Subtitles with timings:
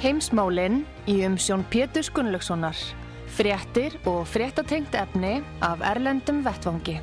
[0.00, 2.78] Heimsmálinn í umsjón Pétur Gunnlaugssonar.
[3.36, 6.94] Fréttir og fréttatengt efni af Erlendum Vettvangi.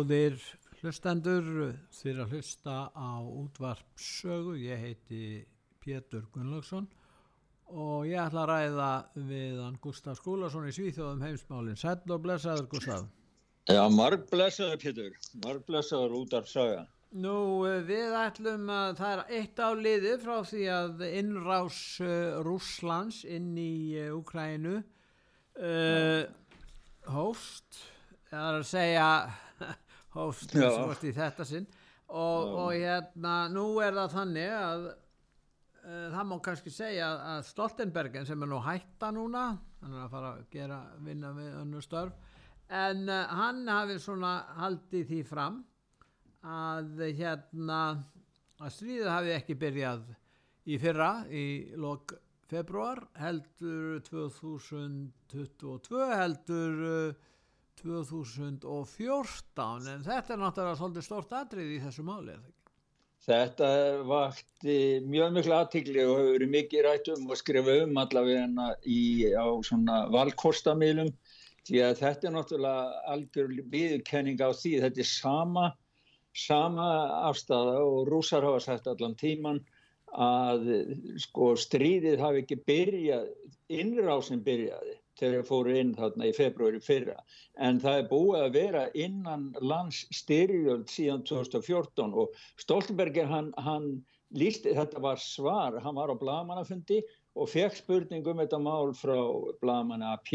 [0.00, 0.38] Góðir
[0.80, 1.48] hlustendur
[1.92, 5.24] fyrir að hlusta á útvarpsögu, ég heiti
[5.76, 6.86] Pétur Gunnlaugsson
[7.68, 8.86] og ég ætla að ræða
[9.28, 11.76] við hann Gustaf Skúlason í Svíþjóðum heimsmálinn.
[11.76, 13.10] Sæll og blessaður Gustaf.
[13.68, 16.86] Já, marg blessaður Pétur, marg blessaður útvarpsöga.
[17.20, 17.36] Nú
[17.90, 23.52] við ætlum að það er eitt á liði frá því að innrás uh, Rúslands inn
[23.60, 26.24] í Ukrænu uh,
[27.12, 27.84] hóst,
[28.32, 29.12] það er að segja
[30.14, 30.54] hófst
[31.06, 31.68] í þetta sinn.
[32.10, 38.26] Og, og hérna nú er það þannig að uh, það má kannski segja að Stoltenbergen
[38.26, 39.44] sem er nú hætta núna
[39.80, 42.38] hann er að fara að gera vinna við önnu störf
[42.80, 45.60] en uh, hann hafi svona haldið því fram
[46.46, 47.80] að hérna
[48.60, 50.04] að stríðið hafi ekki byrjað
[50.70, 51.44] í fyrra í
[51.80, 52.14] lok
[52.50, 57.26] februar heldur 2022 heldur uh,
[57.82, 62.34] 2014 en þetta er náttúrulega svolítið stort atrið í þessu máli
[63.20, 63.66] Þetta
[64.08, 64.74] vakti
[65.04, 69.44] mjög miklu aðtikli og hefur verið mikið rætt um og skrifa um allavega í, á
[70.14, 71.10] valkostamilum
[71.68, 75.66] því að þetta er náttúrulega algjör viðkenning á því þetta er sama,
[76.32, 76.88] sama
[77.28, 79.60] afstæða og rúsar hafa sagt allan tíman
[80.10, 80.64] að
[81.20, 83.28] sko stríðið hafi ekki byrjað,
[83.68, 87.18] innrásin byrjaði þegar fóru inn þarna í februari fyrra
[87.60, 93.92] en það er búið að vera innan lands styrjöld síðan 2014 og Stoltenberger hann, hann
[94.36, 97.02] lísti, þetta var svar, hann var á blagamannafundi
[97.38, 99.18] og fekk spurningum um þetta mál frá
[99.62, 100.32] blagamanna AP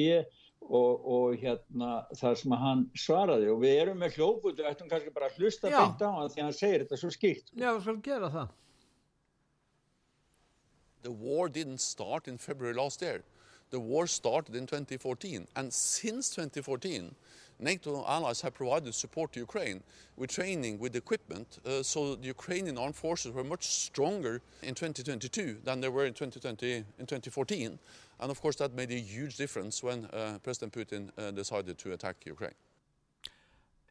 [0.65, 5.13] og, og hérna það sem hann svaraði og við erum með hljóput við ættum kannski
[5.13, 7.51] bara að hlusta beint á hann því hann segir þetta svo skýrt.
[7.53, 8.53] Já, við skulum gera það.
[11.05, 13.21] The war didn't start in February last year.
[13.75, 17.13] The war started in 2014, and since 2014,
[17.59, 19.83] NATO allies have provided support to Ukraine
[20.15, 25.57] with training, with equipment, uh, so the Ukrainian armed forces were much stronger in 2022
[25.65, 27.77] than they were in 2020 in 2014,
[28.21, 31.91] and of course that made a huge difference when uh, President Putin uh, decided to
[31.91, 32.55] attack Ukraine.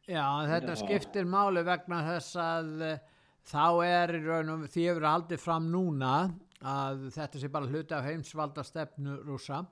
[0.09, 2.99] Já, þetta skiptir máli vegna þess að
[3.45, 4.17] þá er
[4.65, 6.15] því hefur haldið fram núna
[6.63, 9.63] að þetta sé bara hluti af heimsvalda stefnu rúsa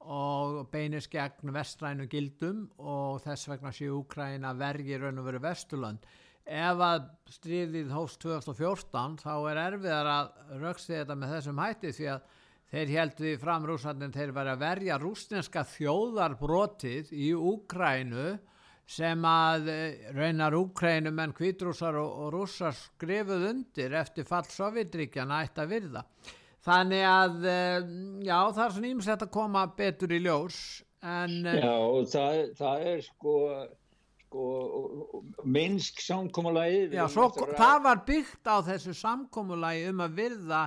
[0.00, 6.04] og beinist gegn vestrænu gildum og þess vegna sé Úkræna vergi raun og veru Vesturland.
[6.46, 10.30] Ef að stríðið hóst 2014 þá er erfiðar að
[10.62, 12.38] raukst þetta með þessum hætti því að
[12.70, 18.30] þeir held við fram rúsandin þeir verið að verja rúsneska þjóðarbrotið í Úkrænu
[18.90, 19.70] sem að
[20.16, 26.04] raunar Úkrænum en kvítrúsar og, og rússar skrifuð undir eftir fall Sovjetríkjana ætti að virða.
[26.66, 27.36] Þannig að,
[28.26, 30.58] já, það er svona ímsett að koma betur í ljós.
[31.00, 33.36] En, já, og það, það er sko,
[34.26, 34.48] sko,
[35.48, 40.60] minnsk samkómulagi Já, svo, það var byggt á þessu samkómulagi um að virða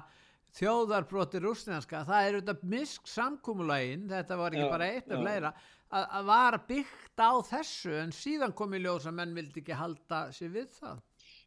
[0.57, 5.13] þjóðarbroti rúsneska það er auðvitað misk samkómulagin þetta var ekki Já, bara eitt já.
[5.13, 5.53] af fleira
[5.93, 9.77] að, að var byggt á þessu en síðan kom í ljós að menn vildi ekki
[9.77, 11.01] halda sér við það.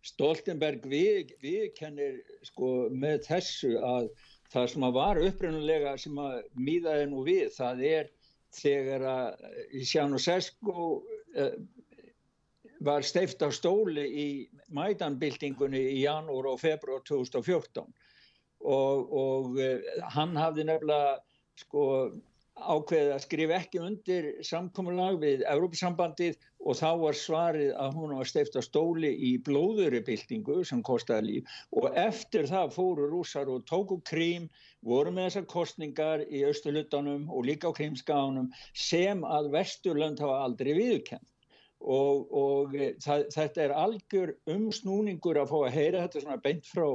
[0.06, 4.10] Stoltenberg við, við kennir sko með þessu að
[4.52, 6.36] það sem að var upprunulega sem að
[6.68, 8.12] míðaði nú við það er
[8.56, 11.56] þegar að Sjánusesko uh,
[12.86, 14.28] var steift á stóli í
[14.76, 17.82] mædanbyltingunni í janúar og februar 2014
[18.62, 21.18] og, og uh, hann hafði nefnilega
[21.58, 21.82] sko
[22.56, 28.28] ákveðið að skrifa ekki undir samkomulag við Európusambandið og þá var svarið að hún var
[28.30, 31.54] steift á stóli í blóðuribyltingu sem kostaði líf.
[31.76, 34.48] Og eftir það fóru rúsar og tóku krím,
[34.80, 40.72] voru með þessar kostningar í Östurlutanum og líka á krímskáunum sem að Vesturlönd hafa aldrei
[40.78, 41.26] viðkend
[41.80, 42.72] og, og
[43.04, 46.86] það, þetta er algjör umsnúningur að fá að heyra þetta svona beint frá,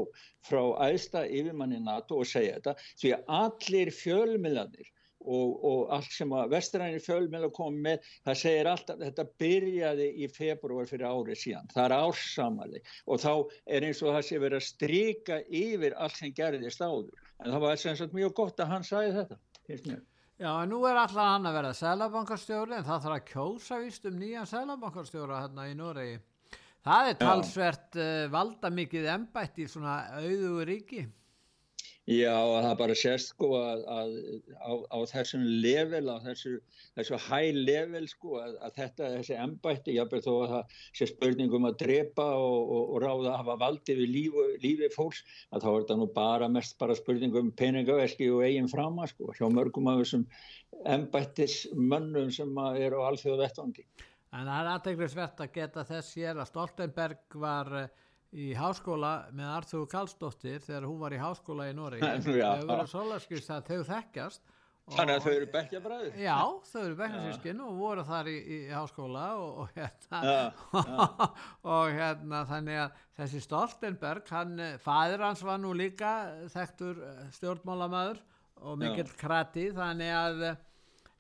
[0.48, 2.76] frá æðsta yfirmanni NATO og segja þetta.
[2.98, 4.90] Því að allir fjölmiðlanir
[5.22, 10.30] og, og allt sem að vestrænir fjölmiðla kom með, það segir alltaf þetta byrjaði í
[10.32, 13.34] februar fyrir árið síðan, það er ársamali og þá
[13.66, 17.66] er eins og það sé verið að strika yfir allt sem gerðist áður en það
[17.66, 20.02] var sem sagt mjög gott að hann sagði þetta finnst mér.
[20.42, 24.08] Já, en nú er allar hann að vera selabankarstjóri en það þarf að kjósa vist
[24.10, 26.16] um nýjan selabankarstjóra hérna í Noregi.
[26.82, 31.04] Það er talsvert uh, valda mikið embætt í svona auðugu ríki.
[32.12, 34.14] Já, það bara sést sko að, að
[34.58, 36.54] á, á þessum level, á þessu,
[36.98, 41.70] þessu high level sko að, að þetta, þessi embætti, jábel þó að það sé spurningum
[41.70, 45.24] að drepa og, og, og ráða að hafa valdi við lífi, lífi fólks,
[45.54, 49.48] að þá er þetta nú bara mest bara spurningum peningaverki og eigin frama sko, hjá
[49.54, 50.28] mörgum af þessum
[50.98, 53.88] embættismönnum sem eru á alþjóðu vettvangi.
[54.32, 57.90] En það er aðteglisvert að geta þess hér að Stoltenberg var uh,
[58.32, 62.50] í háskóla með Arþúr Karlsdóttir þegar hún var í háskóla í Nóri þau Já.
[62.64, 64.58] verður sólarskist að þau þekkjast
[64.92, 66.16] Þannig að þau eru bekkja bræður.
[66.20, 66.38] Já,
[66.72, 70.40] þau eru bekkjarsískin og voru þar í, í háskóla og, og hérna Já,
[71.76, 76.12] og hérna þannig að þessi Stoltenberg, hann, eh, faðir hans var nú líka
[76.52, 78.20] þekktur eh, stjórnmálamæður
[78.62, 80.60] og mikill krati þannig að eh,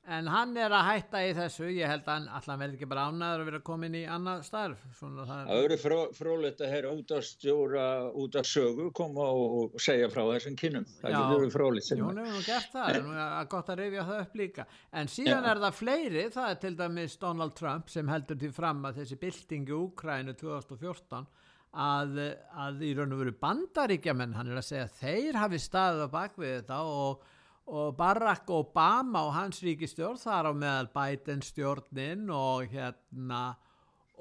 [0.09, 3.03] en hann er að hætta í þessu ég held að hann allan verði ekki bara
[3.11, 7.21] ánæður að vera komin í annað starf það eru fró, frólætt að heyra út að
[7.27, 7.85] stjóra,
[8.17, 10.87] út að sögu, koma og, og segja frá þessum kynum.
[11.01, 11.91] Það verið frólætt.
[11.91, 14.65] Hefur nú gert það, nú er gott að rifja það upp líka.
[14.91, 15.51] En síðan Já.
[15.51, 19.19] er það fleiri, það er til dæmis Donald Trump sem heldur til fram að þessi
[19.21, 21.29] byltingi Úkrænu 2014
[21.71, 22.17] að,
[22.59, 26.09] að í raun og veru bandaríkjamenn, hann er að segja að þeir hafi staðið á
[26.15, 27.29] bakvið þetta og,
[27.71, 33.43] og Barack Obama og hans ríkistjórn þar á meðal Biden stjórnin og hérna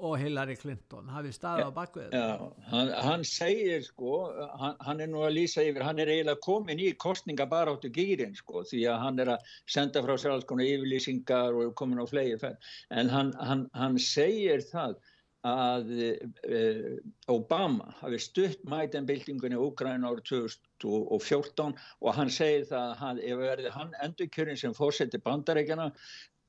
[0.01, 1.71] og Hillary Clinton hafi staðið á.
[2.15, 2.29] Já,
[2.71, 4.13] hann, hann segir sko,
[4.57, 8.63] hann, hann er nú að lýsa yfir, hann er eiginlega komin í kostningabaráttu gýrin sko,
[8.71, 12.71] því að hann er að senda frá sér alls konar yfirlýsingar og komin á færð.
[12.89, 14.97] En hann, hann, hann segir það
[15.47, 16.97] að uh,
[17.33, 23.41] Obama hafi stutt mætenbildingunni í Úgræna árið 2014 og hann segir það að hann, ef
[23.41, 25.89] verði hann endurkjörin sem fórseti bandarækjana,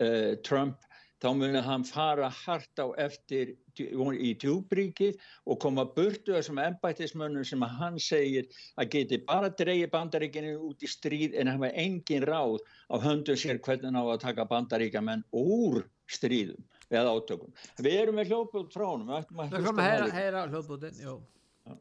[0.04, 0.84] uh, Trump,
[1.22, 7.62] þá muni hann fara hart á eftir í djúbríkið og koma burtu þessum embættismönnum sem
[7.62, 12.58] hann segir að geti bara dreigi bandaríkinu út í stríð en hafa engin ráð
[12.92, 16.60] á höndum sér hvernig á að taka bandaríkjamenn úr stríðum
[16.92, 17.52] eða átökum.
[17.78, 19.08] Við erum með hljóput frá honum.
[19.08, 20.92] við ættum að Það hlusta kom á að það heyra, líka.
[21.02, 21.20] jú.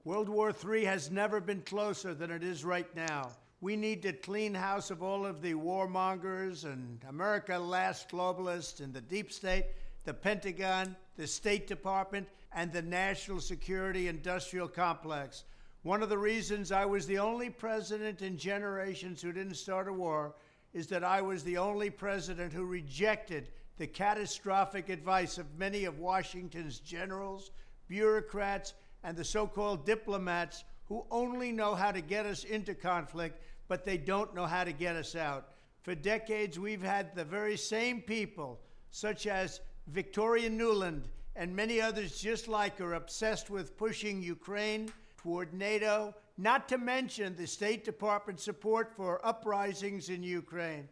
[0.05, 3.31] World War III has never been closer than it is right now.
[3.61, 8.93] We need to clean house of all of the warmongers and America last globalists and
[8.93, 9.65] the deep state,
[10.05, 15.43] the Pentagon, the State Department, and the national security industrial complex.
[15.83, 19.93] One of the reasons I was the only president in generations who didn't start a
[19.93, 20.35] war
[20.73, 23.49] is that I was the only president who rejected
[23.81, 27.49] the catastrophic advice of many of Washington's generals,
[27.87, 33.41] bureaucrats, and the so called diplomats who only know how to get us into conflict,
[33.67, 35.53] but they don't know how to get us out.
[35.81, 38.59] For decades, we've had the very same people,
[38.91, 45.55] such as Victoria Nuland and many others just like her, obsessed with pushing Ukraine toward
[45.55, 50.87] NATO, not to mention the State Department support for uprisings in Ukraine.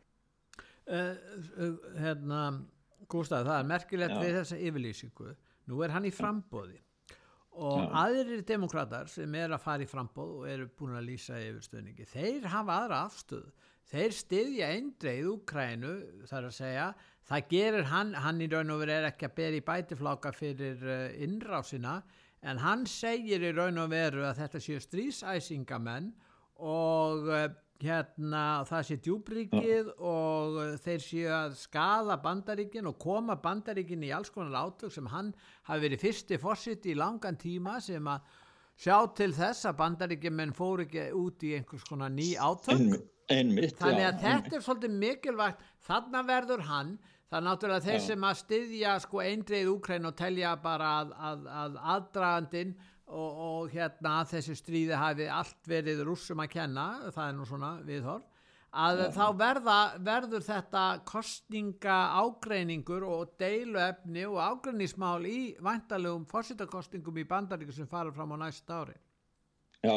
[0.89, 1.13] Uh,
[1.55, 2.65] uh, hérna,
[3.09, 4.21] Gústaf, það er merkilegt Já.
[4.21, 5.33] við þessa yfirlýsingu.
[5.69, 6.79] Nú er hann í frambóði
[7.59, 11.65] og aðrir demokrater sem er að fara í frambóð og eru búin að lýsa yfir
[11.65, 13.49] stöðningi, þeir hafa aðra afstöðu
[13.89, 15.93] þeir styðja eindreið Úkrænu
[16.29, 16.87] þar að segja
[17.29, 20.83] það gerir hann, hann í raun og veru er ekki að bera í bætifláka fyrir
[20.85, 21.99] uh, innrásina
[22.45, 26.11] en hann segir í raun og veru að þetta séu strísæsingamenn
[26.69, 27.47] og uh,
[27.79, 34.31] hérna það sé djúbríkið og þeir séu að skada bandaríkin og koma bandaríkin í alls
[34.35, 35.31] konar átök sem hann
[35.69, 38.27] hafi verið fyrsti fósitt í langan tíma sem að
[38.79, 42.99] sjá til þess að bandaríkin menn fóru ekki út í einhvers konar ný átök.
[43.29, 45.65] Einmitt, þannig já, að þetta er svolítið mikilvægt.
[45.85, 46.95] Þarna verður hann.
[47.29, 48.05] Það er náttúrulega þeir Já.
[48.07, 52.71] sem að styðja sko eindreið Úkræn og telja bara að, að, að aðdragandinn
[53.09, 57.47] og, og hérna að þessi stríði hafi allt verið rússum að kenna það er nú
[57.49, 58.27] svona viðhorf
[58.69, 67.25] að þá verða, verður þetta kostninga ágreiningur og deiluefni og ágreinismál í væntalegum fórsitakostningum í
[67.25, 68.97] bandaríku sem fara fram á næsta ári
[69.79, 69.95] Já,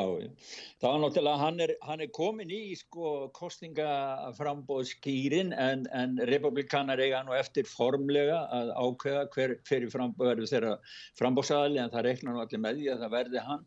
[0.79, 7.27] það var náttúrulega, hann er, hann er komin í sko kostningaframbóðskýrin en, en republikanar eiga
[7.27, 10.79] nú eftir formlega að ákveða hver, hver í frambóð þeirra
[11.19, 13.65] frambóðsæðali en það reiknar nú allir með því að það verði hann.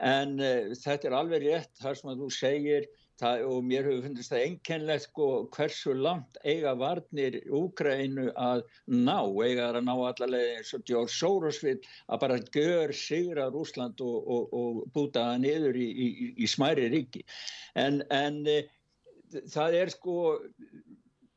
[0.00, 2.88] En uh, þetta er alveg rétt, þar sem að þú segir,
[3.20, 9.18] það, og mér hefur fundist það einkennlegt sko hversu langt eiga varnir Úgrænu að ná,
[9.44, 11.76] eiga þar að ná allavega eins og George Soros vil
[12.08, 16.88] að bara gör sigra Rúsland og, og, og búta það niður í, í, í, smæri
[16.92, 17.24] ríki.
[17.78, 18.60] En, en e,
[19.52, 20.16] það er sko,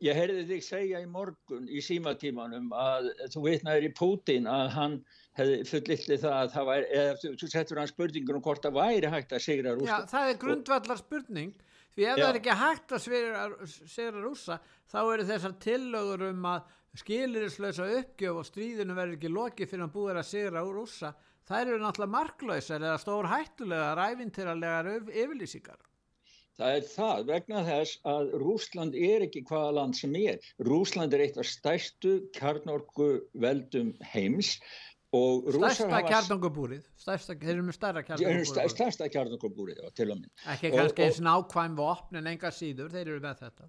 [0.03, 4.97] ég heyrði þig segja í morgun í símatímanum að þú vitnaður í Putin að hann
[5.37, 9.13] hefði fullilli það að það væri, eða þú, settur hann spurningur um hvort það væri
[9.13, 10.11] hægt að sigra Já, Rúsland.
[10.11, 11.53] það er grundvallar spurning
[11.93, 12.23] því ef Já.
[12.23, 13.03] það er ekki hægt að
[13.93, 14.59] sigra rússa
[14.91, 16.73] þá eru þessar tillögur um að
[17.03, 21.13] skilirislösa uppgjöf og stríðinu verður ekki lokið fyrir að búið að úr rússa
[21.47, 25.81] þær eru náttúrulega marklausar eða stór hættulegar, ævintýralegar yfirlýsingar.
[26.53, 30.37] Það er það vegna þess að Rúsland er ekki hvaða land sem er.
[30.61, 33.07] Rúsland er eitt af stærstu kjarnorku
[33.41, 34.59] veldum heims
[35.13, 38.71] Stærsta kjarnangubúrið, stærsta, þeir eru með stærra Stærsta, kjarnangubúrið.
[38.73, 40.31] stærsta kjarnorkubúrið, já, til og minn.
[40.55, 43.67] Ekki Og- kannski eins nákvæm vopn en enga síður, þeir eru með þetta.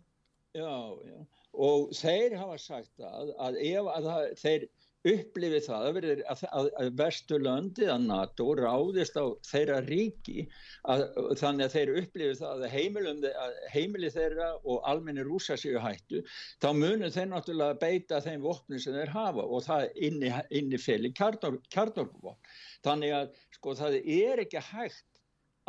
[0.54, 0.72] Já,
[1.10, 1.26] já.
[1.54, 4.68] Og þeir hafa sagt að, að ef að það, þeir
[5.04, 10.46] upplifi það að, verið, að, að, að Vesturlöndi að NATO ráðist á þeirra ríki
[10.84, 16.22] þannig að þeir upplifi það að, heimili þeirra og almenni rúsa séu hættu
[16.62, 21.12] þá munum þeir náttúrulega beita þeim vopnum sem þeir hafa og það inni, inni feli
[21.14, 22.54] kjarnorkuvopn.
[22.84, 25.04] Þannig að sko það er ekki hægt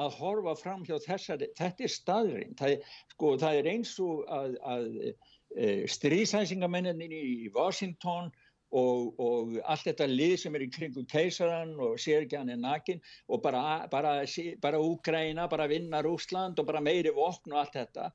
[0.01, 2.73] að horfa fram hjá þessari, þetta er staðurinn, það,
[3.13, 8.27] sko, það er eins og að, að e, stríðsæsingamenninni í Washington
[8.75, 12.59] og, og allt þetta lið sem er í kringum keisaran og sér ekki hann er
[12.59, 13.01] nakin
[13.31, 14.17] og bara, bara,
[14.63, 18.09] bara Úgræna, bara vinna Rúsland og bara meiri vopn og allt þetta.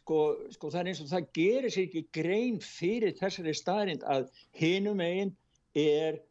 [0.00, 0.20] Sko,
[0.54, 5.02] sko það er eins og það gerir sér ekki grein fyrir þessari staðrind að hinum
[5.04, 5.34] einn
[5.76, 6.22] er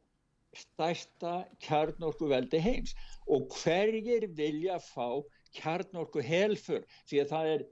[0.55, 2.95] stærsta kjarnorku veldi heims.
[3.29, 5.21] Og hverjir vilja fá
[5.55, 7.65] kjarnorku helfur því að það er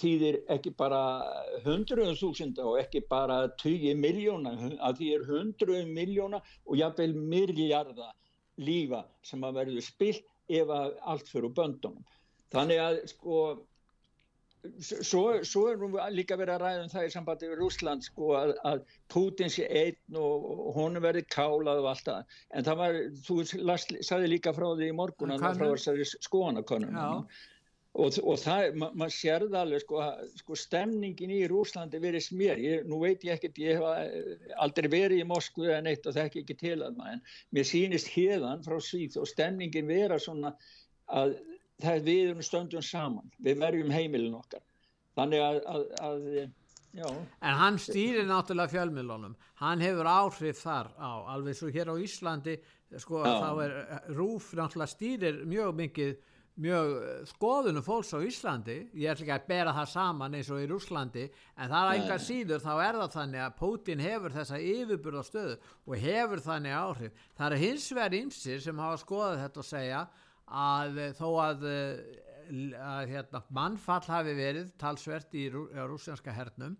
[0.00, 1.00] þýðir ekki bara
[1.66, 8.12] hundruðum þúsunda og ekki bara 20 miljóna að því er hundruðum miljóna og jafnveil miljarda
[8.56, 12.04] lífa sem að verður spilt ef að allt fyrir böndunum.
[12.54, 13.40] Þannig að sko
[14.80, 18.30] svo, svo er nú líka verið að ræða um það í sambandi við Rúsland sko
[18.38, 22.38] að, að Putin sé einn og, og honum verið kálað og allt það.
[22.56, 26.96] En það var, þú sagði líka frá því í morgun að það frá þessari skoðanakonum
[26.96, 27.10] Já.
[27.96, 30.04] Og, og það, ma maður sér það alveg sko,
[30.42, 35.22] sko stemningin í Rúslandi verið smér, ég, nú veit ég ekkert ég hef aldrei verið
[35.22, 37.24] í Moskvu en eitt og þekki ekki til að maður en
[37.56, 40.52] mér sýnist hérðan frá síð og stemningin vera svona
[41.06, 41.38] að
[41.82, 44.62] það við erum stöndum saman, við verjum heimilin okkar.
[45.16, 46.24] Þannig að, að, að
[46.96, 47.08] já,
[47.40, 52.56] En hann stýrir náttúrulega fjölmiðlunum, hann hefur áhrif þar á, alveg svo hér á Íslandi,
[53.00, 53.34] sko Já.
[53.42, 53.76] þá er
[54.16, 56.16] Rúf náttúrulega stýrir mjög mikið,
[56.60, 60.62] mjög eh, skoðunum fólks á Íslandi, ég ætla ekki að bera það saman eins og
[60.62, 61.24] í Rúslandi,
[61.56, 65.56] en það er enga síður, þá er það þannig að Putin hefur þessa yfirburða stöðu
[65.84, 67.24] og hefur þannig áhrif.
[67.36, 70.04] Það er hins vegar ymsir sem hafa skoðað þetta og segja
[70.66, 76.78] að eh, þó að, eh, að hérna, mannfall hafi verið talsvert í rú, rúsjanska hernum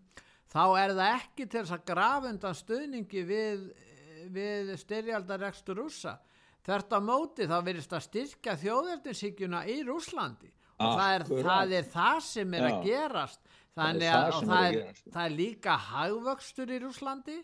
[0.52, 3.64] þá er það ekki til þess að grafa undan stuðningi við,
[4.32, 6.14] við styrjaldarekstur rússa
[6.66, 11.90] þert á móti þá verist að styrkja þjóðerninsíkjuna í Rúslandi og það er, það er
[11.92, 12.80] það sem er að Já.
[12.86, 13.44] gerast.
[13.76, 15.06] Það er þannig það að, sem er það að er, gerast.
[15.12, 17.36] það er líka hagvöxtur í Rúslandi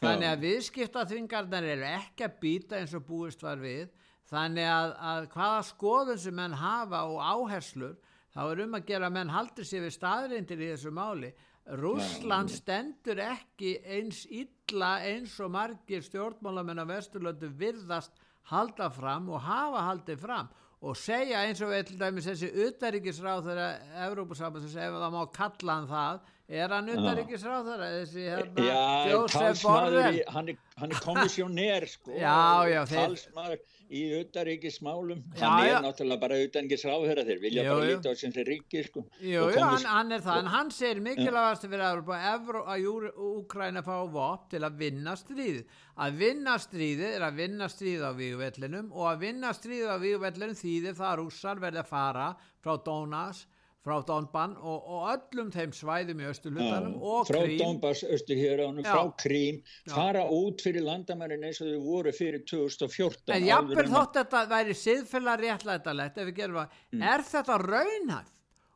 [0.00, 3.90] þannig að viðskiptaþvingarnar eru ekki að býta eins og búist var við.
[4.30, 7.96] Þannig að, að hvaða skoðun sem menn hafa og áherslur
[8.30, 11.32] þá er um að gera að menn haldur sér við staðrindir í þessu máli.
[11.80, 18.16] Rússland stendur ekki eins illa eins og margir stjórnmálamenn á Vesturlöndu virðast
[18.50, 20.48] halda fram og hafa haldið fram
[20.80, 21.90] og segja eins og við
[22.24, 26.20] þessi utaríkisráð þegar Evrópusambansins ef það má kalla hann það
[26.60, 30.22] er hann utaríkisráð þegar þessi hérna talsmaður, Borrell?
[30.34, 32.38] hann er, hann er komissjóner sko, Já,
[32.72, 35.78] já, þeir- talsmaður í utaríkismálum, Já, hann er já.
[35.82, 39.04] náttúrulega bara utaríkisráðherra þeir vilja Jú, bara líta á sem þeir ríki sko.
[39.18, 42.88] Jú, jú, hann, hann er það, en hann segir mikilvægast fyrir Evrópa Evró, að
[43.30, 45.64] Úkraina fá vopn til að vinna stríðið.
[46.00, 50.60] Að vinna stríðið er að vinna stríðið á vígvellinum og að vinna stríðið á vígvellinum
[50.62, 52.28] þýðir það að rússar verði að fara
[52.62, 53.42] frá Dónas,
[53.84, 57.58] frá Donban og, og öllum þeim svæðum í östulutanum og frá Krím.
[57.62, 58.92] Donbass, Östuhjöránum, Já.
[58.92, 64.18] frá Krím fara út fyrir landamærin eins og þau voru fyrir 2014 En að- þótt
[64.20, 67.02] þetta væri siðfélag réttlætalegt ef við gerum það, Mm.
[67.14, 68.32] er þetta raunhæft?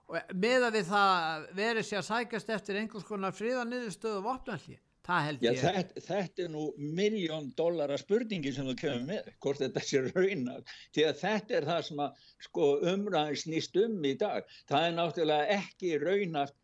[0.09, 4.79] Og með að við það verið sér að sækjast eftir einhvers konar fríða niðurstöðu vopnalli,
[4.79, 5.59] það held Já, ég.
[5.61, 10.71] þetta, þetta er nú miljón dollara spurningi sem þú kemur með, hvort þetta sé raunað.
[10.97, 14.49] Því að þetta er það sem að sko, umræðin snýst um í dag.
[14.71, 16.55] Það er náttúrulega ekki raunað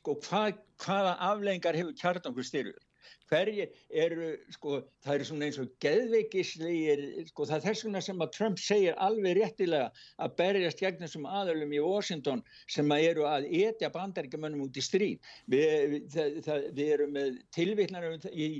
[0.00, 2.82] sko, hvað, hvaða aflengar hefur kjartangur styrjur.
[3.30, 8.24] Hverjir eru, sko, það eru svona eins og geðveikislegir, sko, það er þess vegna sem
[8.24, 9.90] að Trump segir alveg réttilega
[10.22, 14.84] að berjast gegn þessum aðalum í Washington sem að eru að etja bandaríkjamönnum út í
[14.84, 15.30] stríð.
[15.52, 18.50] Við, það, það, við erum með tilvittnar í,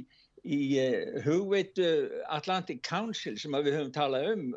[0.43, 1.91] í uh, hugveitu
[2.35, 4.49] Atlantic Council sem við höfum talað um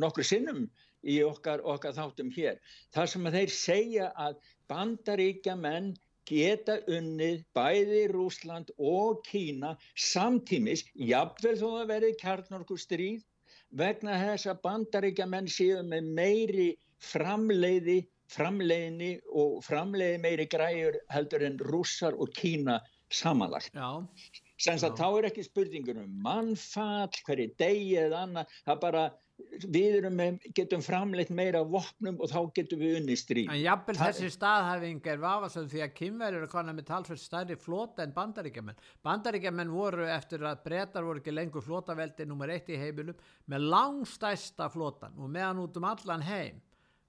[0.00, 0.68] nokkru sinnum
[1.00, 2.60] í okkar, okkar þáttum hér.
[2.94, 5.94] Það sem að þeir segja að bandaríkjamenn
[6.30, 9.74] geta unnið bæði Rúsland og Kína
[10.08, 13.24] samtímis, jafnvel þó að verði kjarnorku stríð,
[13.82, 16.70] vegna þess að bandaríkja menn séu með meiri
[17.10, 22.78] framleiði, framleiðni og framleiði meiri græur heldur en rússar og Kína
[23.10, 23.74] samanlagt.
[23.74, 24.06] Já,
[24.60, 29.04] Senst að þá er ekki spurningur um mannfall, hverju degi eða annað, það bara,
[29.66, 33.50] við erum með, getum framleitt meira vopnum og þá getum við unni stríð.
[33.50, 38.06] en jafnvel þessi staðhæfing er vafasönd því að kynverður er konar með talsveit stærri flota
[38.06, 38.80] en bandaríkjamenn.
[39.06, 43.18] Bandaríkjamenn voru eftir að breytar voru ekki lengur flotaveldi nummer eitt í heiminum
[43.50, 46.60] með langstæsta flotan og meðan út um allan heim.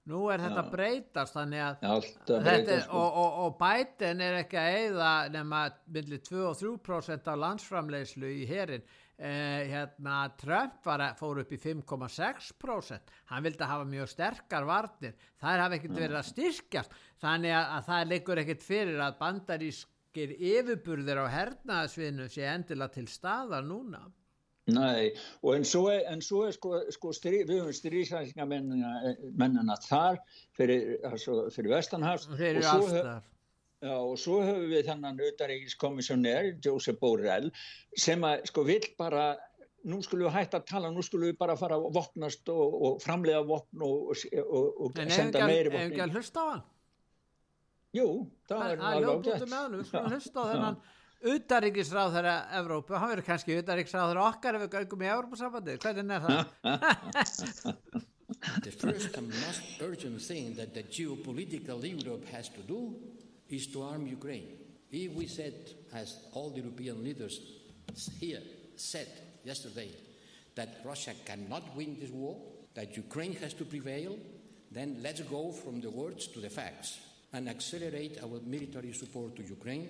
[0.09, 0.71] Nú er þetta Já.
[0.73, 2.05] breytast þannig að að
[2.47, 2.97] Þetta sko.
[2.97, 5.59] og, og, og Biden er ekki að eyða nema
[5.93, 8.87] millir 2 og 3% af landsframleiðslu í herin
[9.21, 15.13] eh, hérna Trump var fór upp í 5,6% hann vildi hafa mjög sterkar varnir.
[15.41, 16.91] Það hafa ekkert verið að styrkjast.
[17.21, 23.07] Þannig að, að það leikur ekkert fyrir að bandarískir yfirburðir á hernaðsviðinu sé endilega til
[23.11, 24.01] staðar núna.
[24.71, 25.09] Nei,
[25.41, 30.19] og en svo er, en svo er sko, sko strí, við höfum stríðsækningamennina þar
[30.55, 33.23] fyrir, altså, fyrir Vestanhafs og, svo hö- allstar
[33.81, 37.49] já, og svo höfum við þannan utaríkiskommissionær Joseph Borrell
[37.97, 39.31] sem að sko vill bara
[39.89, 42.99] nú skulum við hætta að tala, nú skulum við bara fara að vopnast og, og
[43.01, 46.39] framleiða vopn og, og, og en senda ekki, meiri að- ef ekki vopn að hlusta
[46.41, 46.63] á hann?
[47.97, 48.07] Jú,
[48.47, 49.49] það er er alveg ljóðbútið ágætt.
[49.51, 50.77] með hann við skulum hlusta á þennan
[51.31, 56.15] utaríkisráð þeirra Evrópu, hann verður kannski utaríkisráð þeirra okkar ef við göngum í Evrópusambandi hvernig
[56.15, 56.39] er það?
[58.63, 62.79] The first and most urgent thing that the geopolitical Europe has to do
[63.53, 64.47] is to arm Ukraine.
[64.91, 65.53] If we said,
[65.93, 67.39] as all the European leaders
[68.19, 68.41] here
[68.75, 69.07] said
[69.43, 69.91] yesterday,
[70.55, 72.37] that Russia cannot win this war,
[72.75, 74.17] that Ukraine has to prevail,
[74.71, 76.99] then let's go from the words to the facts
[77.33, 79.87] and accelerate our military support to Ukraine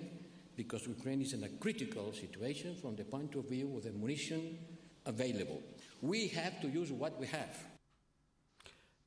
[0.56, 4.58] because Ukraine is in a critical situation from the point of view of the munition
[5.06, 5.62] available.
[6.00, 7.56] We have to use what we have.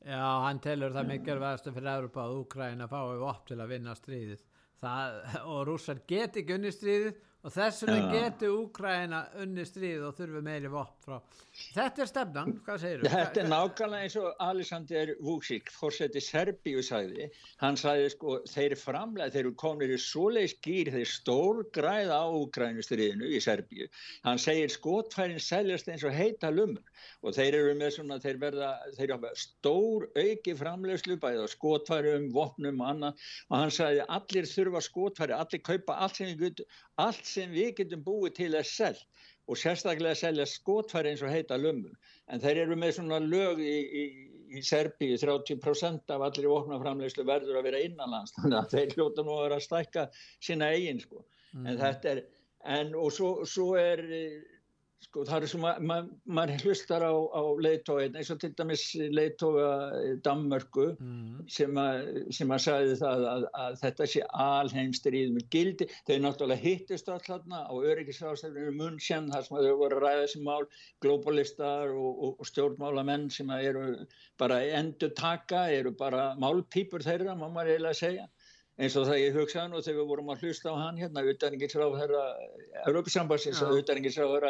[0.05, 4.43] Já, hann telur það mikilvægastu fyrir Európa að Úkraina fái vopn til að vinna stríðið.
[4.83, 5.15] Það,
[5.49, 10.41] og rússar geti ekki unni stríðið og þess vegna geti Úkraina unni stríðið og þurfi
[10.45, 11.19] meiri vopn frá.
[11.75, 13.11] Þetta er stefnan, hvað segir þú?
[13.13, 17.29] Þetta er nákvæmlega eins og Alexander Vucic, fórseti Serbíu sagði,
[17.61, 22.27] hann sagði sko þeir framlega, þeir eru komin í svoleiðis gýr, þeir stór græða á
[22.41, 23.87] Ukrænustriðinu í Serbíu,
[24.25, 26.83] hann segir skotfærin seljast eins og heita lumur
[27.25, 32.27] og þeir eru með svona, þeir verða, þeir hafa stór auki framlegslu bæði á skotfærum,
[32.35, 33.25] vopnum og annað.
[33.49, 36.31] Og hann sagði allir þurfa skotfæri, allir kaupa allt sem
[37.01, 41.57] allt sem við getum búið til að selja og sérstaklega selja skotfæri eins og heita
[41.59, 41.93] lumur.
[42.33, 44.05] En þeir eru með svona lög í, í,
[44.57, 49.35] í Serbíu, 30% af allir vopnaframlegslu verður að vera innanlands, þannig að þeir hljóta nú
[49.35, 50.07] að vera að stækka
[50.47, 51.21] sína eigin sko.
[51.61, 52.23] En þetta er,
[52.77, 54.01] en og svo, svo er,
[55.03, 58.83] sko það er sem að ma- maður hlustar á, á leiðtóin eins og til dæmis
[58.95, 59.67] leiðtóga
[60.25, 60.85] Danmörku
[61.51, 66.63] sem, að, sem að sagði það að, að þetta sé alheimstríð með gildi, þau náttúrulega
[66.63, 70.65] hittist all þarna á öryggisráðstæðinu munnsjön þar sem að þau voru að ræða þessi mál
[71.05, 73.85] globalistar og, og, og stjórnmálamenn sem að eru
[74.41, 78.29] bara endur taka, eru bara málpípur þeirra, má maður eiginlega segja.
[78.75, 81.93] Eins og það ég hugsaði nú þegar við vorum að hlusta á hann hérna, utanengisráð
[82.01, 82.23] þeirra
[82.89, 84.49] Európisambassins og utanengisráð þeirra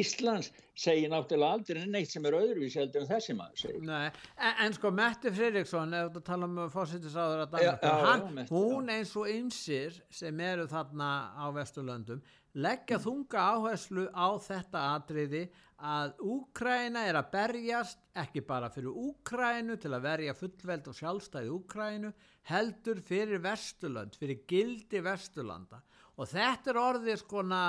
[0.00, 3.82] Íslands segir náttúrulega aldrei neitt sem er öðruvísi heldur en þessi maður segir.
[3.86, 8.06] Nei, en, en sko Metti Fredriksson ef þú tala um fórsettisáður að Já, Danmörku, já,
[8.06, 14.08] hann, já, Mette, hún eins og ymsir sem eru þarna á Vesturlöndum leggja þunga áherslu
[14.12, 15.46] á þetta atriði
[15.82, 21.50] að Úkræna er að berjast ekki bara fyrir Úkrænu til að verja fullveld og sjálfstæði
[21.56, 22.12] Úkrænu
[22.50, 25.80] heldur fyrir Vesturlönd, fyrir gildi Vesturlanda.
[26.20, 27.62] Og þetta er orðið skona,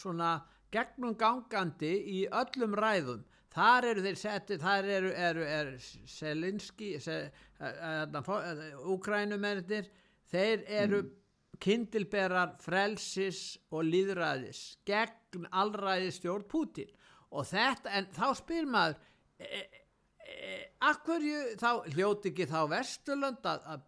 [0.00, 0.32] svona
[0.74, 3.24] gegnum gangandi í öllum ræðum.
[3.54, 7.18] Þar eru þeir settið, þar eru, eru, eru Selinski se,
[8.90, 9.86] Úkrænumennir
[10.32, 11.04] þeir eru
[11.62, 16.90] kindilberar frelsis og líðræðis gegn allræði stjórn Pútin
[17.34, 18.98] og þetta, en þá spyr maður
[19.38, 19.62] e,
[20.22, 20.58] e,
[20.90, 23.86] akkurju þá hljóti ekki þá Vesturlönd að, að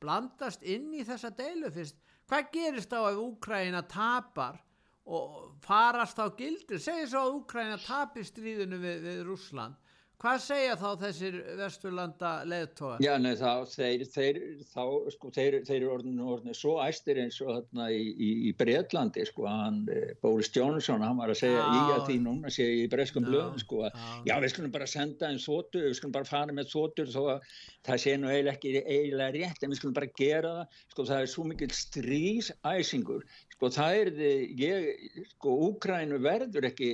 [0.00, 2.00] blandast inn í þessa deilu fyrst?
[2.28, 4.60] Hvað gerist þá ef Úkræna tapar
[5.08, 9.76] og farast á gildir segir svo að Úkræna tapi stríðinu við, við Rússland
[10.18, 13.02] hvað segja þá þessir vesturlanda leðtóðar?
[13.04, 14.82] Já, nei, þá, þeir, þeir, þá,
[15.14, 19.26] sko, þeir, þeir eru orðinu, orðinu svo æstir eins og þarna í, í, í Breitlandi,
[19.28, 21.68] sko, hann, eh, Boris Johnson, hann var að segja Já.
[21.70, 24.06] í að því núna, segja í breskum Já, blöðum, sko, já.
[24.26, 27.52] já, við skulum bara senda einn þóttur, við skulum bara fara með þóttur þó að
[27.88, 31.22] það sé nú eiginlega ekki eiginlega rétt, en við skulum bara gera það, sko, það
[31.22, 36.90] er svo mikil strísæsingur, sko, það er þið, ég, sko, Úkrænu verður ekki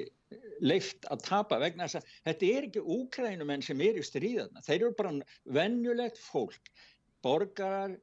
[0.64, 4.81] leift að tapa vegna þess að þetta er ekki úkrænumenn sem eru í stríðarna, þeir
[4.81, 5.14] eru bara
[5.59, 6.72] venjulegt fólk,
[7.24, 7.96] borgarar,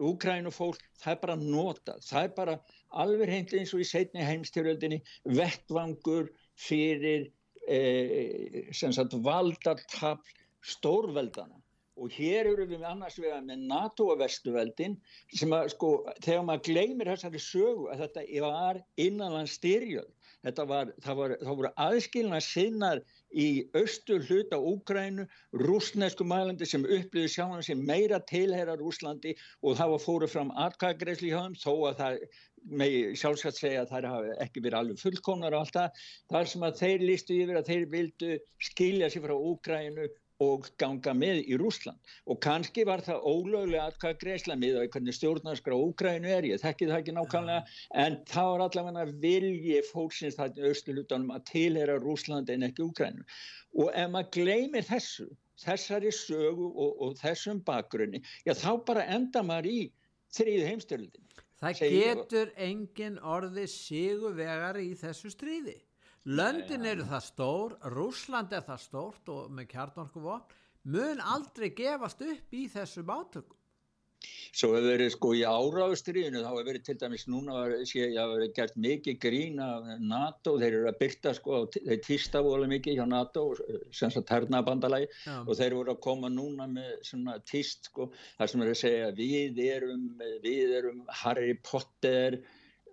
[0.00, 2.58] úkrænufólk, það er bara notað, það er bara
[3.02, 7.28] alveg hreint eins og í setni heimstyrjöldinni, vettvangur fyrir
[7.68, 11.60] eh, sagt valdatafl stórveldana
[12.00, 14.96] og hér eru við annars vegar með NATO og vestuveldin
[15.36, 15.90] sem að sko
[16.24, 21.70] þegar maður gleymir þessari sögu að þetta var innanlands styrjöld var, það, var, það voru
[21.84, 23.00] aðskilna sinnar
[23.30, 29.90] í austur hluta Úkrænu, rúsnesku mælandi sem upplýði sjáum sem meira tilhera Rúslandi og það
[29.94, 32.18] var fóru fram atkvæðgreisli hjá þeim þó að það
[32.80, 36.66] megi sjálfsagt segja að það hafi ekki verið alveg fullkomnar og allt það, þar sem
[36.70, 38.32] að þeir lístu yfir að þeir vildu
[38.70, 40.08] skilja sér frá Úkrænu
[40.44, 44.94] og ganga með í Rúsland og kannski var það ólöglega að hvað greiðsla með og
[44.94, 47.60] hvernig stjórnarskra Úgrænu er ég þekki það ekki nákvæmlega
[48.04, 53.26] en það var allavega vilji fólksins í austurlutanum að tilhera Rúsland en ekki Úgrænu
[53.84, 55.28] og ef maður gleymir þessu
[55.60, 59.80] þessari sögu og, og þessum bakgrunni já þá bara enda maður í
[60.36, 65.74] þriðu heimstörlutin Það getur engin orði sigurvegar í þessu stríði.
[66.30, 70.58] Löndin eru það stór, Rússland er það stórt og með kjarnorkuvopn
[70.92, 73.56] mun aldrei gefast upp í þessu átökum.
[74.52, 78.18] Svo hefur verið sko í áráðustriðinu þá hefur verið til dæmis núna var, sé, ég
[78.20, 82.68] hafa verið gert mikið grín af NATO, þeir eru að byrta sko, þeir týsta voru
[82.70, 83.44] mikið hjá NATO
[83.96, 85.36] sem sagt hernabandalagi Já.
[85.40, 89.12] og þeir voru að koma núna með svona týst sko, þar sem er að segja
[89.18, 90.06] við erum,
[90.44, 92.42] við erum Harry Potter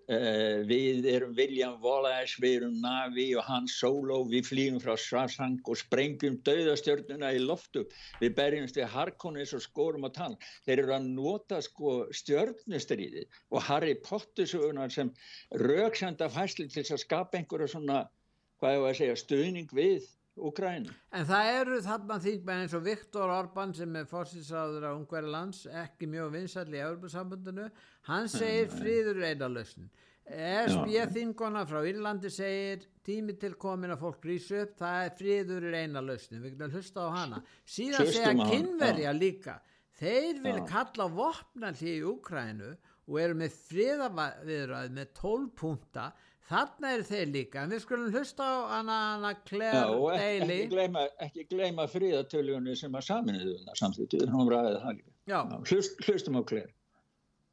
[0.07, 5.57] Uh, við erum William Wallace, við erum Navi og Hans Solo, við flýgum frá Svarsang
[5.67, 7.83] og sprengjum dauðastjörnuna í loftu,
[8.21, 10.37] við berjumst við Harkonis og skorum á tann.
[10.63, 15.11] Þeir eru að nota sko stjörnustriði og Harry Potter sögunar sem
[15.59, 18.05] rauksenda fæsli til að skapa einhverja svona,
[18.63, 20.93] hvað ég var að segja, stuðning við Úkrænu.
[21.17, 26.09] En það eru þarna þingmenn eins og Viktor Orbán sem er fórsinsráður á Ungverðarlands, ekki
[26.11, 27.69] mjög vinsall í Európa-sambundinu,
[28.09, 29.89] hann segir friður einarlausn.
[30.27, 36.41] SB-þingona frá Írlandi segir tími til komin að fólk rýsa upp, það er friður einarlausn,
[36.43, 37.41] við getum hlusta á hana.
[37.63, 39.57] Síðan segja kynverja líka,
[39.97, 42.73] þeir vil kalla vopnalli í Úkrænu
[43.07, 46.09] og eru með friðaviðræð með 12 punta,
[46.47, 50.39] þarna eru þeir líka, en við skulum hlusta á hana, hana Já, Claire og ekki,
[50.39, 50.57] Daly.
[50.61, 55.13] ekki gleyma, ekki gleyma fríðatölugunni sem að saminuðu það samþýttu, hún ræði það líka.
[55.27, 55.39] Já.
[55.71, 56.71] Hlust, hlustum á Claire.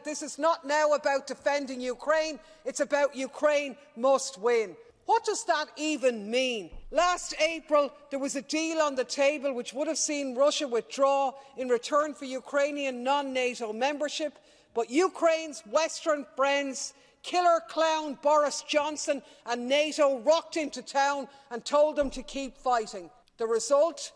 [0.04, 4.76] This is not now about defending Ukraine, it's about Ukraine must win.
[5.06, 6.70] What does that even mean?
[6.90, 11.32] Last April, there was a deal on the table which would have seen Russia withdraw
[11.58, 14.38] in return for Ukrainian non NATO membership,
[14.74, 16.94] but Ukraine's Western friends
[17.24, 23.10] Killer clown Boris Johnson and NATO rocked into town and told them to keep fighting.
[23.38, 24.12] The result?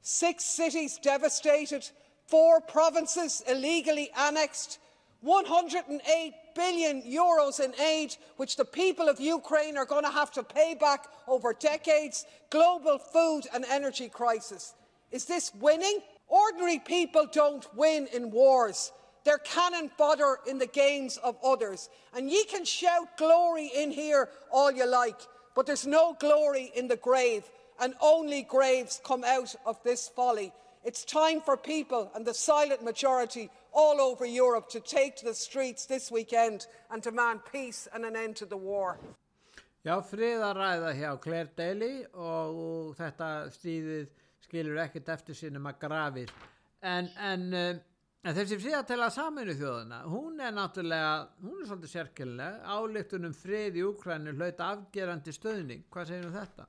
[0.00, 1.90] Six cities devastated,
[2.26, 4.78] four provinces illegally annexed,
[5.22, 10.44] 108 billion euros in aid, which the people of Ukraine are going to have to
[10.44, 14.74] pay back over decades, global food and energy crisis.
[15.10, 16.00] Is this winning?
[16.28, 18.92] Ordinary people don't win in wars.
[19.24, 21.88] They're cannon fodder in the games of others.
[22.14, 25.20] And ye can shout glory in here all you like,
[25.54, 27.44] but there's no glory in the grave,
[27.80, 30.52] and only graves come out of this folly.
[30.84, 35.34] It's time for people and the silent majority all over Europe to take to the
[35.34, 38.98] streets this weekend and demand peace and an end to the war.
[39.84, 44.04] Já, friðaræða hjá Claire Daly og, þetta stíðið
[44.44, 46.30] skilur ekkert eftir sinum að grafir.
[46.82, 47.80] En, en, uh,
[48.22, 53.86] en þessi friðatela saminu þjóðuna, hún er náttúrulega, hún er svolítið sérkjörlega, álíktunum frið í
[53.88, 55.82] Úkrænu hlaut afgerandi stöðning.
[55.92, 56.68] Hvað segir um þetta?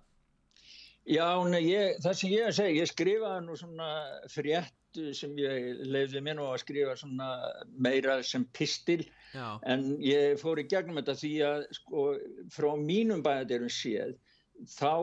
[1.03, 3.89] Já, nei, ég, það sem ég að segja, ég skrifaði nú svona
[4.31, 7.29] fréttu sem ég leiði mér nú að skrifa svona
[7.75, 9.01] meira sem pistil
[9.33, 9.59] Já.
[9.67, 12.05] en ég fór í gegnum þetta því að sko
[12.53, 14.15] frá mínum bæðaderum séð
[14.69, 14.93] þá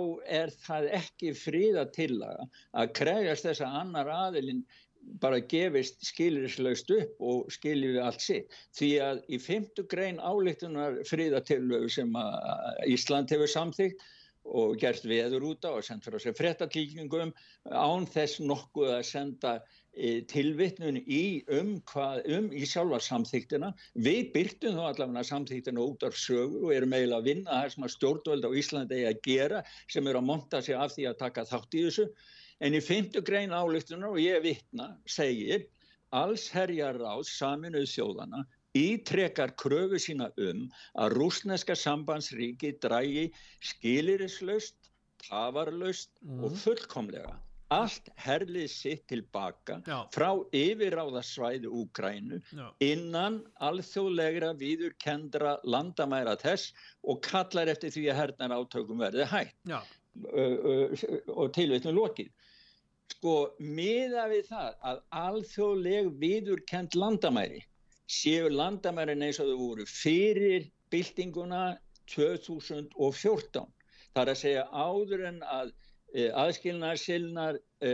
[0.40, 4.62] er það ekki fríða tillaga að krægast þess að annar aðilinn
[5.20, 8.54] bara gefist skilirislaust upp og skilji við allt sitt.
[8.76, 12.16] Því að í fymtu grein álíktunar fríðatillögu sem
[12.88, 14.08] Ísland hefur samþygt
[14.50, 17.32] og gert veður út á og sendt fyrir sér frettatilkynningum
[17.68, 19.52] án þess nokkuð að senda
[19.92, 23.72] e, tilvitnun í um, hvað, um í sjálfa samþyktina.
[23.94, 27.86] Við byrtum þó allavega samþyktina út af sögu og erum eiginlega að vinna það sem
[27.86, 31.20] að stjórnvöld á Íslandi eigi að gera sem eru að monta sig af því að
[31.24, 32.08] taka þátt í þessu.
[32.60, 35.62] En í fymtu grein álíktunar og ég vitna segir
[36.12, 38.42] alls herjar ráð saminuð þjóðana
[38.76, 43.30] ítrekar kröfu sína um að rúsneska sambandsríki drægi
[43.70, 44.76] skilirislaust,
[45.24, 47.38] tafarlaust og fullkomlega
[47.70, 49.98] allt herlið sitt tilbaka Já.
[50.14, 52.66] frá yfirráðasvæði Úgrænu Já.
[52.82, 56.74] innan alþjóðlegra viðurkendra landamæra þess
[57.06, 59.78] og kallar eftir því að hernar átökum verði hægt Já,
[60.34, 62.32] uh, uh, og tilveitnum lokið.
[63.10, 67.64] Sko, miða við það að alþjóðleg viðurkend landamæri
[68.10, 71.62] séu landamærin eins og þau voru fyrir byltinguna
[72.10, 73.68] 2014.
[74.10, 75.72] Það er að segja áður en að
[76.10, 77.92] e, aðskilnar, silnar, e,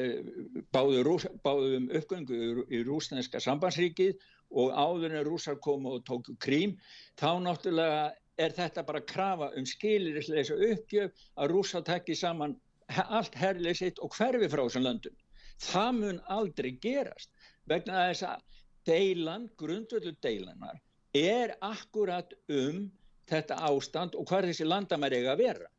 [0.73, 4.17] báðu, rús, báðu um uppgöngu í, í rúsneska sambandsríkið
[4.57, 6.77] og áður en rúsar komu og tóku krím,
[7.21, 8.07] þá náttúrulega
[8.41, 12.57] er þetta bara krafa um skilirisleisa uppgjöf að rúsa tekki saman
[12.89, 15.17] allt herrið sitt og hverfi frá þessum löndum.
[15.63, 17.31] Það mun aldrei gerast
[17.71, 18.45] vegna þess að
[18.87, 20.79] deilan, grundvöldu deilanar
[21.17, 22.87] er akkurat um
[23.31, 25.71] þetta ástand og hvað þessi landamæri eiga að vera.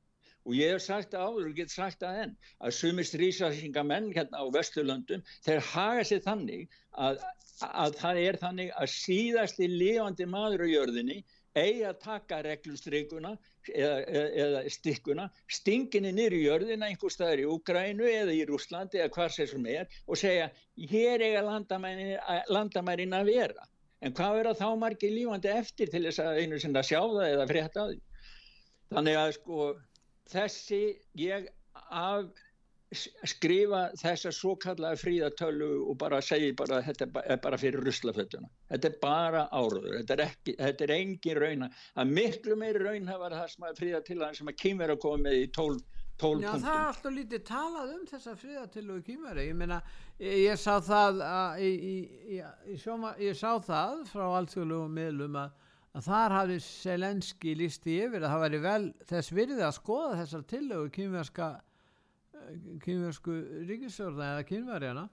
[0.47, 4.11] Og ég hef sagt það áður og get sagt það enn að sumir strísarsinga menn
[4.15, 7.19] hérna á Vesturlöndum þeir haga sér þannig að,
[7.67, 11.17] að það er þannig að síðasti lifandi maður á jörðinni
[11.57, 13.35] eigi að taka reglustrykuna
[13.73, 19.13] eða, eða, eða stikkuna, stinginni í jörðina einhver staðar í Úgrænu eða í Rúslandi eða
[19.15, 20.49] hvar sér sem er og segja
[20.91, 23.67] hér eiga landamærin, að vera.
[24.01, 27.47] En hvað verða þá margir lífandi eftir til þess að einu sinna sjá það eða
[27.49, 28.01] frétta því?
[28.93, 29.69] Þannig að sko
[30.31, 30.81] þessi
[31.17, 32.27] ég af
[32.95, 37.83] skrifa þessa svo kallaða fríðatölu og bara segi bara að þetta er ba- bara fyrir
[37.83, 38.47] ruslafötuna.
[38.71, 41.69] Þetta er bara áraður, þetta er, ekki, þetta er engin rauna.
[41.97, 45.23] Er miklu meiri raun að vera það sem að fríðatillagan sem að kýmur að koma
[45.27, 45.75] með í tól,
[46.17, 46.87] tól Já, það er punktum.
[46.87, 49.47] alltaf lítið talað um þessa friðatillugu kýmari.
[49.51, 49.81] Ég meina,
[50.23, 51.95] ég, ég sá það að, í, í,
[52.37, 55.51] í, í sjóma, ég sá það frá alþjóðlugum miðlum að,
[55.97, 60.43] að þar hafi Selenski lísti yfir að það væri vel þess virði að skoða þessar
[60.55, 61.47] tillögu kýmverska
[62.83, 63.37] kýmversku
[63.69, 65.07] ríkisjórna eða kýmverjana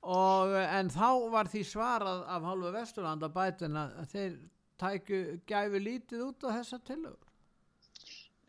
[0.00, 4.38] og en þá var því svarað af hálfu Vesturlanda bætin að þeir
[4.80, 7.26] tæku gæfi lítið út á þessar tillögur.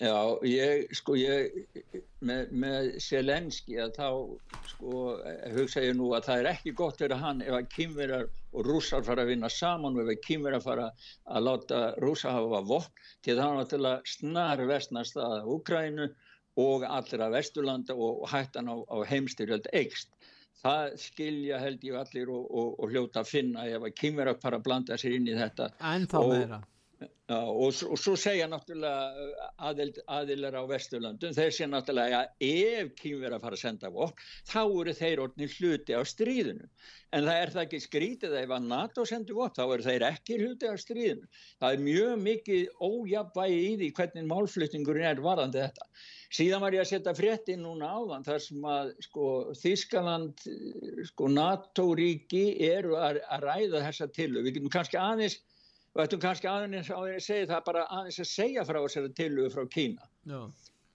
[0.01, 0.17] Já,
[0.49, 1.51] ég, sko, ég,
[2.25, 4.07] með, með Selenski að þá,
[4.71, 5.01] sko,
[5.53, 9.05] hugsa ég nú að það er ekki gott fyrir hann ef að kýmverjar og rússar
[9.05, 10.87] fara að vinna saman og ef að kýmverjar fara
[11.29, 16.09] að láta rússa hafa vopn til það er náttúrulega snar vestnast að Úkrænu
[16.59, 20.09] og allra Vesturlanda og hættan á, á heimstyrjöld eikst.
[20.61, 24.59] Það skilja held ég allir og, og, og hljóta að finna ef að kýmverjar fara
[24.59, 25.71] að blanda sér inn í þetta.
[25.93, 26.61] En þá Og- meira.
[27.01, 32.47] Já, og, og svo segja náttúrulega uh, aðild, aðilar á Vesturlandum, þeir segja náttúrulega að
[32.47, 36.67] ef kýmur að fara að senda vokk, þá eru þeir orðin hluti á stríðinu.
[37.15, 40.39] En það er það ekki skrítið ef að NATO sendur vokk, þá eru þeir ekki
[40.41, 41.29] hluti á stríðinu.
[41.63, 45.87] Það er mjög mikið ójabvægi í því hvernig málflutningurinn er varðandi þetta.
[46.31, 50.43] Síðan var ég að setja frétti núna áðan þar sem að sko, Þískaland,
[51.11, 54.29] sko, NATO-ríki eru að, að ræða þessa til.
[54.39, 55.39] Við getum kannski aðeins
[55.95, 59.15] og ættum kannski aðeins á því að segja það bara aðeins að segja frá þessari
[59.17, 60.39] tilugu frá Kína Já.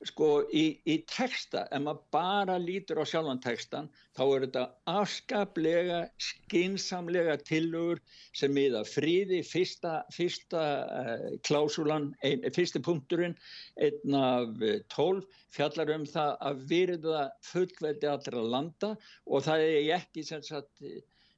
[0.08, 5.98] sko í, í texta ef maður bara lítur á sjálfan textan þá er þetta afskaplega
[6.28, 8.00] skinsamlega tilugur
[8.36, 13.36] sem miða fríði fyrsta, fyrsta uh, klásulan ein, fyrsti punkturinn
[13.76, 18.94] einn af uh, tólf fjallar um það að virða fullveldi allra landa
[19.26, 20.88] og það er ekki sem sagt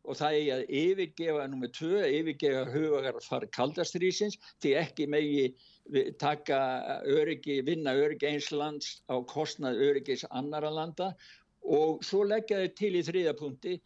[0.09, 5.45] og það er að yfirgefa nummið tvö, yfirgefa hugagar fara kaldastrýsins því ekki megi
[6.21, 6.61] taka
[7.09, 11.13] öryggi, vinna öryggi eins lands á kostnað öryggis annara landa.
[11.69, 13.79] Og svo leggja þau til í þriðapunkti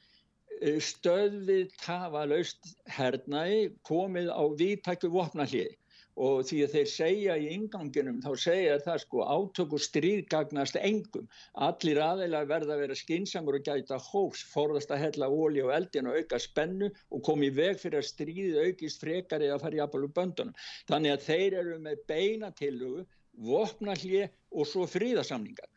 [0.63, 5.75] stöðvið tafalaust hernaði komið á viðtækku vopnahliði
[6.20, 10.77] og því að þeir segja í inganginum þá segja það sko átök og stríð gagnast
[10.81, 11.29] engum.
[11.55, 16.11] Allir aðeinar verða að vera skinsamur og gæta hófs, forðast að hella óli og eldin
[16.11, 19.85] og auka spennu og komi í veg fyrir að stríðið aukist frekar eða fara í
[19.87, 20.55] apalú böndunum.
[20.90, 23.07] Þannig að þeir eru með beina tilugu
[23.48, 25.68] vopnahlið og svo fríðasamningar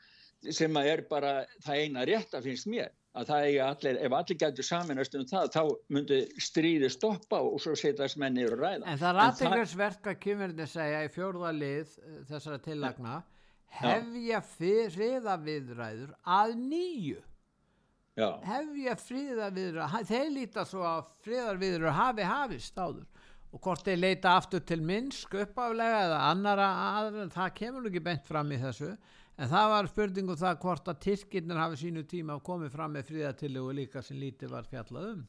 [0.54, 4.16] sem að er bara það eina rétt að finnst mér að það er allir, ef
[4.18, 5.62] allir gætu saminast um það, þá
[5.96, 8.84] myndi stríði stoppa og svo setjast menni yfir ræða.
[8.92, 11.96] En það er aðteglarsverk að kymurinn segja í fjórða lið
[12.32, 13.16] þessara tillagna,
[13.80, 17.24] hefja friðaviðræður að nýju.
[18.16, 18.30] Já.
[18.48, 23.04] Hefja friðaviðræður, þeir líta svo að friðarviðræður hafi hafist áður
[23.56, 26.66] og hvort þeir leita aftur til minnsk uppaflega eða annara
[27.00, 28.90] aðra, það kemur ekki bent fram í þessu
[29.36, 33.74] En það var spurningu það hvort að Tyrkirnir hafi sínu tíma komið fram með fríðatillögu
[33.82, 35.26] líka sem lítið var fjallað um.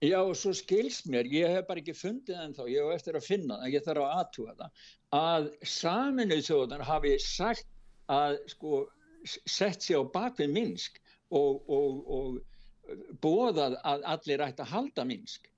[0.00, 3.26] Já svo skils mér, ég hef bara ekki fundið en þá, ég hef eftir að
[3.26, 4.86] finna það, ég þarf að aðtúa það,
[5.18, 7.68] að saminuð þjóðan hafi sagt
[8.08, 8.80] að sko
[9.28, 10.96] sett sér á bakvið Minsk
[11.36, 15.52] og, og, og bóðað að allir ætti að halda Minsk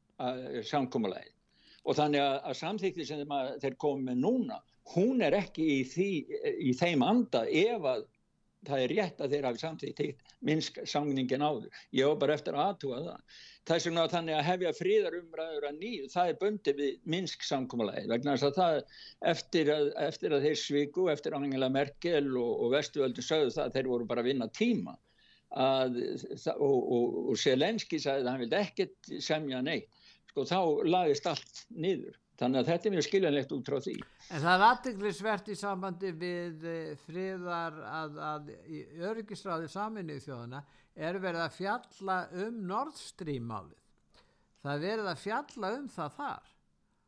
[0.72, 1.38] samkómulegið
[1.86, 4.58] og þannig að, að samþykti sem þeir komið með núna
[4.94, 6.10] hún er ekki í, því,
[6.70, 8.08] í þeim anda ef að
[8.66, 10.02] það er rétt að þeir hafi samþýtt
[10.46, 11.80] minnsk samningin áður.
[11.94, 13.38] Ég var bara eftir að aðtúa það.
[13.72, 18.34] Er svona þannig að hefja fríðarumræður að nýju, það er bundið við minnsk samkómalagi vegna
[18.34, 18.78] þess að það
[19.32, 23.78] eftir að, eftir að þeir sviku, eftir Angela Merkel og, og Vestuöldu sögðu það að
[23.78, 24.96] þeir voru bara að vinna tíma
[25.62, 26.00] að,
[26.56, 30.02] og, og, og Selenski sagði að hann vildi ekkert semja neitt.
[30.32, 32.18] Sko þá lagist allt niður.
[32.42, 33.92] Þannig að þetta er mjög skiljanlegt út frá því.
[34.28, 36.64] En það er aðdeglisvert í sambandi við
[37.04, 43.78] friðar að, að í öryggisráði saminnið þjóðana er verið að fjalla um Nord Stream málið.
[44.62, 46.50] Það er verið að fjalla um það þar.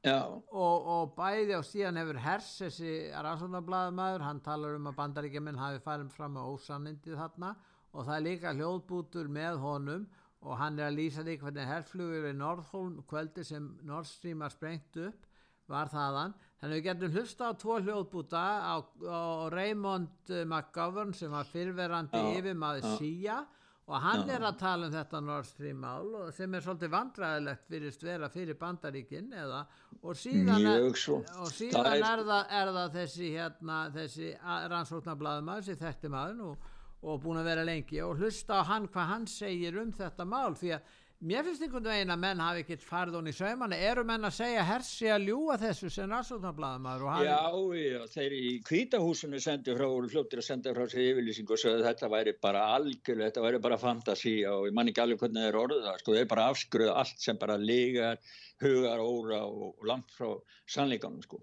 [0.05, 2.95] Og, og bæði á síðan hefur Hers, þessi
[3.25, 7.55] rannsóknarblæðumæður, hann talar um að bandaríkjuminn hafi færum fram á ósannindið þarna
[7.95, 10.24] og það er líka hljóðbútur með honum og
[10.61, 14.99] hann er að lýsa því hvernig herflugur í Norðholm kvöldi sem Nord Stream var sprengt
[15.01, 15.31] upp
[15.71, 16.35] var þaðan.
[16.61, 22.97] Þannig við getum hlusta á tvo hljóðbúta á, á Raymond McGovern sem var fyrverandi yfirmaði
[22.99, 23.43] síja
[23.85, 24.35] og hann já.
[24.37, 28.57] er að tala um þetta Nord Stream mál sem er svolítið vandræðilegt fyrir stvera fyrir
[28.61, 29.65] bandaríkin eða
[30.01, 34.31] og síðan, er, og síðan er, það, er það þessi, hérna, þessi
[34.73, 36.71] rannsóknarblæðumæður sem þekkti maður og,
[37.05, 40.57] og búin að vera lengi og hlusta á hann hvað hann segir um þetta mál
[40.59, 40.93] því að
[41.25, 43.77] Mér finnst einhvern veginn að menn hafi ekkert farið honni í saumanni.
[43.89, 47.05] Eru menn að segja hersi að ljúa þessu sem rannsóknarblæðumæður?
[47.15, 47.29] Hafi...
[47.31, 51.65] Já, já, þeir í kvítahúsinu sendu frá, voru fljóttir að senda frá sig yfirlýsing og
[51.71, 55.49] að þetta væri bara algjörlega, þetta væri bara fantasi og ég man ekki alveg hvernig
[55.49, 55.99] er orðið það.
[56.03, 58.21] Sko, þeir bara afskruða allt sem bara ligar,
[58.67, 60.29] hugar, óra og, og langt frá
[60.77, 61.25] sannleikanum.
[61.25, 61.41] Sko.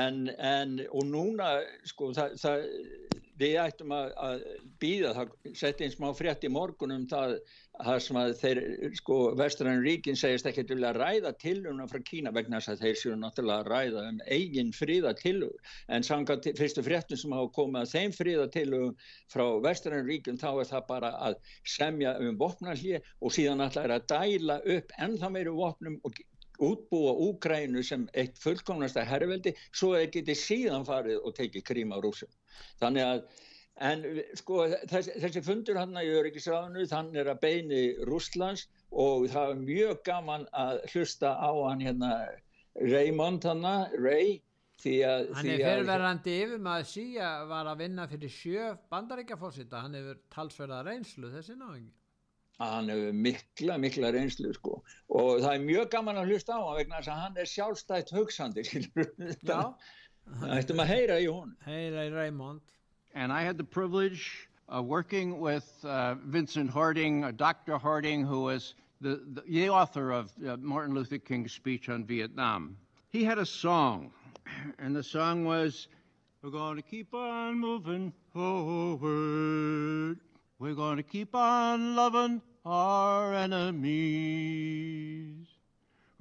[0.00, 1.54] En, en, og núna,
[1.92, 2.66] sko, það, það
[3.40, 4.42] við ættum að, að
[4.82, 7.34] býða það setja einn smá frétt í morgunum það,
[7.78, 8.60] það sem að þeir
[8.98, 12.98] sko vestrann ríkin segist ekki til að ræða tiluna frá Kína vegna þess að þeir
[13.00, 17.80] séu náttúrulega að ræða um eigin fríða tilug en samkvæmt fyrstu fréttum sem hafa komið
[17.82, 21.38] að þeim fríða tilug frá vestrann ríkin þá er það bara að
[21.76, 26.20] semja um vopnarlið og síðan alltaf er að dæla upp ennþá meiri vopnum og
[26.62, 31.98] útbúa Úgrænu sem eitt fullkomnasta herrveldi svo er getið síðan farið og tekið krím á
[31.98, 32.30] rúsum
[32.82, 33.24] þannig að
[33.82, 34.04] en
[34.38, 39.62] sko þessi, þessi fundur hann í öryggisráðinu þann er að beini Rúslands og það er
[39.66, 42.12] mjög gaman að hlusta á hann hérna
[42.80, 43.64] Raymond hann
[43.96, 44.40] Ray
[44.82, 49.98] því að Hann er fyrirverandi yfir maður síja var að vinna fyrir sjö bandaríkjafósita, hann
[49.98, 51.92] hefur talsverða reynslu þessi náðingi.
[52.62, 54.82] hann hefur mikla, mikla reynslu sko.
[55.08, 58.14] og það er mjög gaman að hlusta á hann vegna þess að hann er sjálfstætt
[58.16, 58.66] hugsandi.
[59.52, 59.60] Já,
[60.42, 62.60] ættum að heyra í hún heyra í Raymond.
[63.14, 67.76] And I had the privilege of working with uh, Vincent Harding, uh, Dr.
[67.78, 72.76] Harding, who was the, the, the author of uh, Martin Luther King's speech on Vietnam.
[73.10, 74.12] He had a song,
[74.78, 75.88] and the song was,
[76.42, 80.18] We're going to keep on moving forward.
[80.58, 84.62] We're going to keep on loving our enemies.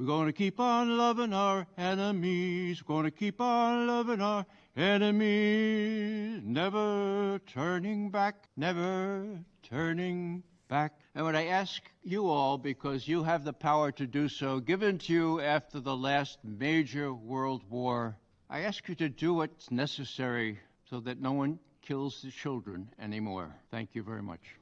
[0.02, 2.82] We're going to keep on loving our enemies.
[2.82, 6.42] We're going to keep on loving our enemies.
[6.44, 10.94] Never turning back, never turning back.
[11.14, 14.98] And when I ask you all, because you have the power to do so, given
[14.98, 18.18] to you after the last major world war,
[18.50, 20.58] I ask you to do what's necessary
[20.90, 23.56] so that no one kills the children anymore.
[23.70, 24.58] Thank you very much.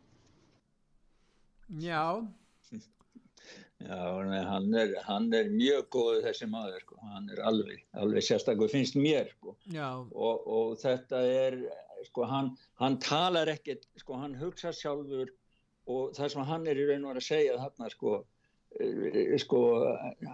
[1.79, 2.27] Já,
[3.79, 3.95] Já,
[4.43, 6.97] hann er, hann er mjög góð þessi maður, sko.
[7.13, 9.53] hann er alveg, alveg sérstakur finnst mér sko.
[10.11, 11.55] og, og þetta er,
[12.09, 12.49] sko, hann,
[12.81, 15.31] hann talar ekkert, sko, hann hugsa sjálfur
[15.89, 18.17] og það sem hann er í raun og að segja þarna, sko,
[18.83, 19.61] eh, sko,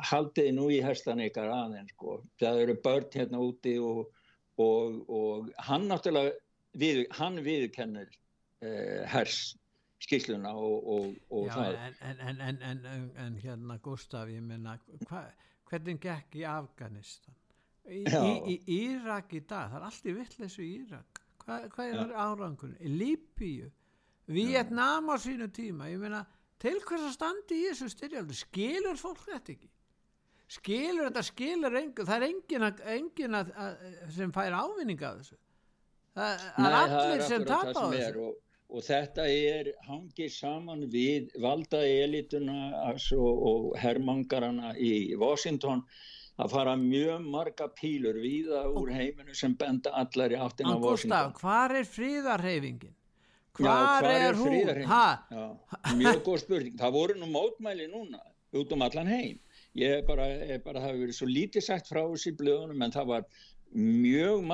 [0.10, 4.10] haldið nú í hestan ykkar aðeins, sko, það eru börn hérna úti og,
[4.58, 6.34] og, og hann náttúrulega,
[6.82, 8.10] við, hann viðkennir
[8.66, 9.54] eh, hers
[10.04, 11.76] skýrsluna og, og, og já það.
[11.76, 14.78] en, en, en, en, en, en, en hérna Gustaf, ég minna,
[15.70, 17.36] hvernig gekk í Afganistan?
[17.86, 21.22] Í, í, í Írak í dag, það er allt í vittleysu í Írak.
[21.46, 22.74] Hva, hvað er árangur?
[22.82, 23.70] Í Líbíu,
[24.34, 26.24] Vietnam á sínu tíma, ég meina,
[26.62, 28.38] til hvers að standi í þessu styrjaldu?
[28.38, 29.70] Skilur fólk þetta ekki?
[30.56, 35.22] Skilur þetta, skilur engin, það er engin, að, engin að, að, sem fær ávinning af
[35.22, 35.38] þessu.
[36.16, 38.10] Það, það Nei, er allir sem akkúrat það tapa á sem þessu.
[38.10, 45.84] er og, og þetta er hangið saman við valda elituna altså, og hermangarana í Washington
[46.42, 50.84] að fara mjög marga pílur víða úr heiminu sem benda allar í áttina En á
[50.84, 51.32] Washington.
[51.32, 52.96] Gustaf, hvar er fríðarheifingin?
[53.56, 54.54] Já, Hvar, er, hún?
[54.84, 56.76] Já, mjög góð spurning.
[56.76, 58.20] Það voru nú mótmæli núna
[58.56, 59.40] út um allan heim.
[59.76, 60.26] Ég er bara,
[60.64, 63.26] bara það hefur verið svo lítið sagt frá þessi blöðunum en það var
[63.74, 64.46] mjög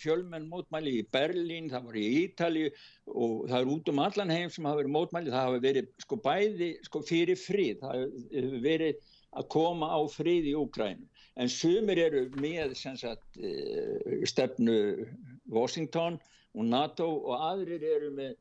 [0.00, 2.68] fjölmenn mótmæli í Berlín, það var í Ítalíu
[3.06, 6.18] og það er út um allan heim sem hafa verið mótmæli, það hafa verið sko
[6.24, 9.02] bæði sko fyrir frið, það hefur verið
[9.32, 11.08] að koma á frið í Úkrænu.
[11.40, 15.06] En sumir eru með sagt, eh, stefnu
[15.48, 16.18] Washington
[16.54, 18.36] og NATO og aðrir eru með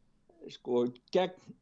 [0.52, 1.56] sko gegn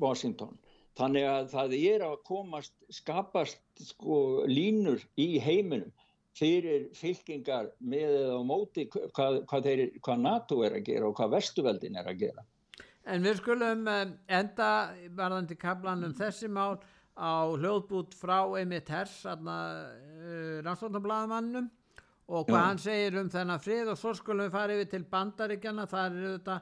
[0.00, 0.56] Washington.
[0.96, 5.92] Þannig að það er að komast, skapast sko línur í heiminum
[6.36, 11.18] fyrir fylkingar með eða á móti hvað, hvað, þeir, hvað NATO er að gera og
[11.18, 12.46] hvað vestuveldin er að gera.
[13.10, 14.70] En við skulum eh, enda
[15.16, 16.78] varðandi kaplan um þessi mál
[17.20, 21.68] á hljóðbút frá Emmitt Hers, uh, rannsóknarbladamannum
[22.30, 22.66] og hvað Já.
[22.68, 26.28] hann segir um þennan frið og svo skulum við fara yfir til bandaríkjana, það er
[26.38, 26.56] þetta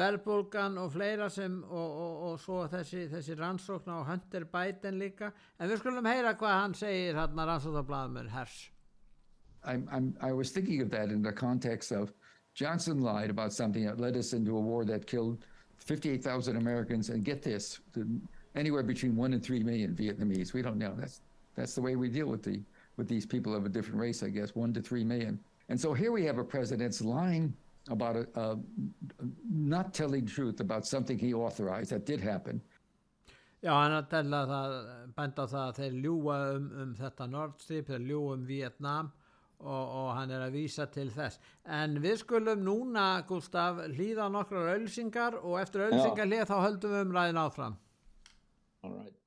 [0.00, 5.30] verðbólgan og fleira sem og, og, og svo þessi, þessi rannsókn á Hunter Biden líka
[5.58, 8.58] en við skulum heyra hvað hann segir hann rannsóknarbladamannum Hers.
[9.64, 12.12] I'm, I'm, I was thinking of that in the context of
[12.54, 15.44] Johnson lied about something that led us into a war that killed
[15.78, 17.80] 58,000 Americans and get this,
[18.54, 20.52] anywhere between one and three million Vietnamese.
[20.52, 20.94] We don't know.
[20.96, 21.20] That's
[21.56, 22.60] that's the way we deal with the
[22.96, 25.38] with these people of a different race, I guess, one to three million.
[25.68, 27.54] And so here we have a president that's lying
[27.88, 28.58] about a, a
[29.48, 32.60] not telling truth about something he authorized that did happen.
[33.62, 34.74] Já, hann að tella það,
[35.16, 39.10] benda það að þeir ljúa um, um þetta Nord Stream, þeir ljúa um Vietnam
[39.60, 41.40] og, og hann er að vísa til þess.
[41.68, 47.06] En við skulum núna, Gustaf, hlýða nokkrar ölsingar og eftir ölsingar hlýða þá höldum við
[47.06, 47.80] um ræðin áfram.
[48.82, 49.19] All right.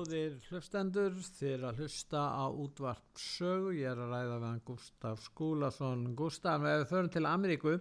[0.00, 6.04] Góðir hlustendur, þið að hlusta á útvarp sögu, ég er að ræða hann Gustaf Skúlason.
[6.16, 7.74] Gustaf, við förum til Ameríku,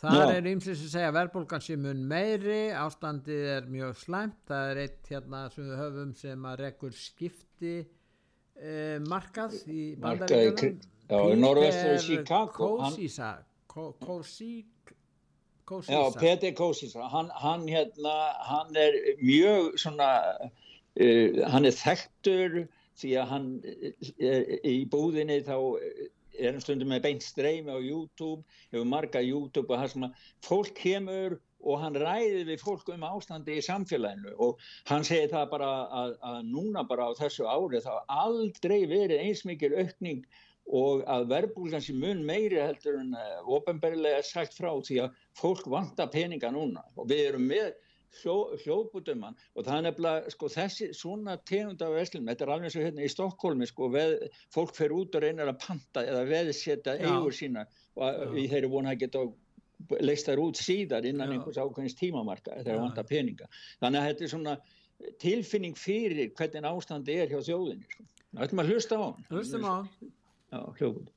[0.00, 0.22] þar Já.
[0.38, 5.10] er ymsið sem segja verðbólgan sé mun meiri, ástandið er mjög slæmt, það er eitt
[5.12, 7.74] hérna sem við höfum sem að rekur skipti
[8.56, 13.34] eh, markað í í kri- já, í norðvestur við Chicago, Kósísa,
[13.68, 14.94] Kó- Kósík,
[15.70, 16.18] Já, Kósísa.
[16.18, 18.16] Peter Kosisa, hann, hann hérna,
[18.48, 20.08] hann er mjög svona,
[20.98, 22.62] uh, hann er þekktur
[23.00, 25.56] því að hann uh, í búðinni þá
[26.40, 31.38] erum stundum með beint streymi á YouTube, hefur marga YouTube og sem að fólk kemur
[31.60, 35.72] og hann ræði við fólk um ástandi í samfélaginu og hann segir það bara
[36.02, 40.24] að, að núna bara á þessu ári þá aldrei verið eins mikil aukning
[40.70, 43.14] og að verbulgan sem mun meiri heldur en
[43.44, 46.84] ofinberlega sagt frá því að fólk vanta peninga núna.
[46.96, 47.72] Og við erum með
[48.20, 52.82] hljóputumann og það er nefnilega sko, þessi svona tegund af verslunum, þetta er alveg svo
[52.84, 54.16] hérna í Stokkólmi sko, veð,
[54.54, 57.66] fólk fer út og reynir að panta eða veðsetta eigur sína
[58.00, 59.24] og við þeirri vona að geta
[60.04, 61.36] leist þær út síðar innan Já.
[61.36, 63.48] einhvers ákveðins tímamarka þegar vantar peninga.
[63.80, 64.56] Þannig að þetta er svona
[65.22, 68.04] tilfinning fyrir hvernig ástandi er hjá þjóðinni sko.
[68.34, 69.24] það ætlum að hlusta á hann.
[69.30, 69.76] Hlustum á
[70.76, 71.08] hljóput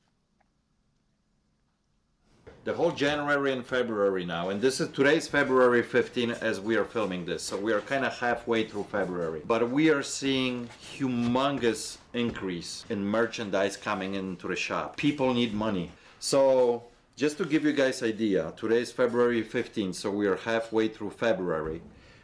[2.64, 6.86] the whole January and February now, and this is today's February 15 as we are
[6.86, 9.41] filming this, so we are kind of halfway through February.
[9.45, 14.95] But we are seeing humongous increase in merchandise coming into the shop.
[14.95, 15.91] People need money.
[16.22, 16.84] So
[17.18, 21.82] just to give you guys idea, today's February 15, so we are halfway through February.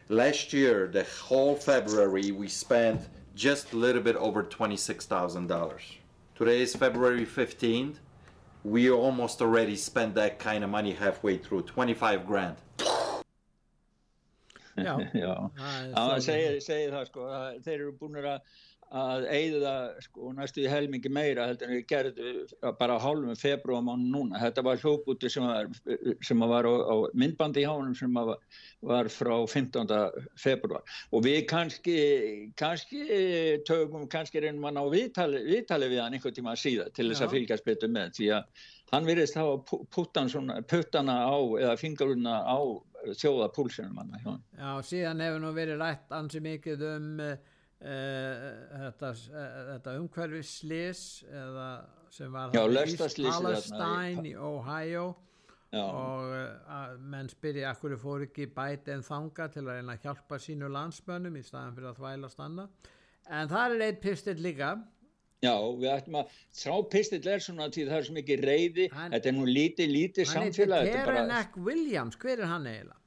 [0.08, 3.02] Last year, the whole February, we spent
[3.34, 5.80] just a little bit over $26,000.
[6.34, 7.96] Today is February 15th
[8.64, 12.56] we almost already spent that kind of money halfway through 25 grand.
[14.80, 15.34] Já, já,
[15.92, 17.24] það segir, segir það sko
[17.66, 18.38] þeir eru búin að
[18.90, 19.72] að eigða
[20.02, 24.40] sko næstu í helmingi meira heldur en við gerðum bara hálfum februar mánu núna.
[24.42, 25.68] Þetta var hljóputi sem var,
[26.26, 28.34] sem var á, á myndbandi hjá hann sem var,
[28.82, 29.94] var frá 15.
[30.42, 30.82] februar
[31.14, 31.96] og við kannski,
[32.58, 33.04] kannski
[33.68, 37.38] tögum, kannski reynum að ná viðtali, viðtali við hann einhvern tíma síðan til þess að
[37.38, 42.58] fylgjast betur með því að hann virðist hafa puttana á eða fingaruna á
[43.16, 44.42] þjóðapúlsinum hann.
[44.58, 47.36] Já, síðan hefur nú verið rætt ansi mikið um Uh,
[47.80, 51.70] þetta, uh, þetta umhverfislis eða
[52.12, 55.08] sem var Já, í Palestine í Ohio
[55.70, 55.84] Já.
[55.86, 60.40] og uh, menn spyrja akkur fór ekki bæti en þanga til að reyna að hjálpa
[60.42, 62.66] sínu landsmönnum í staðan fyrir að þvæla stanna
[63.30, 64.74] en það er eitt pistill líka
[65.40, 69.14] Já, við ættum að sá pistill er svona því það er svo mikið reyði hann,
[69.14, 72.99] þetta er nú lítið, lítið samfélag Hann heitir Kerenek Williams, hver er hann eiginlega?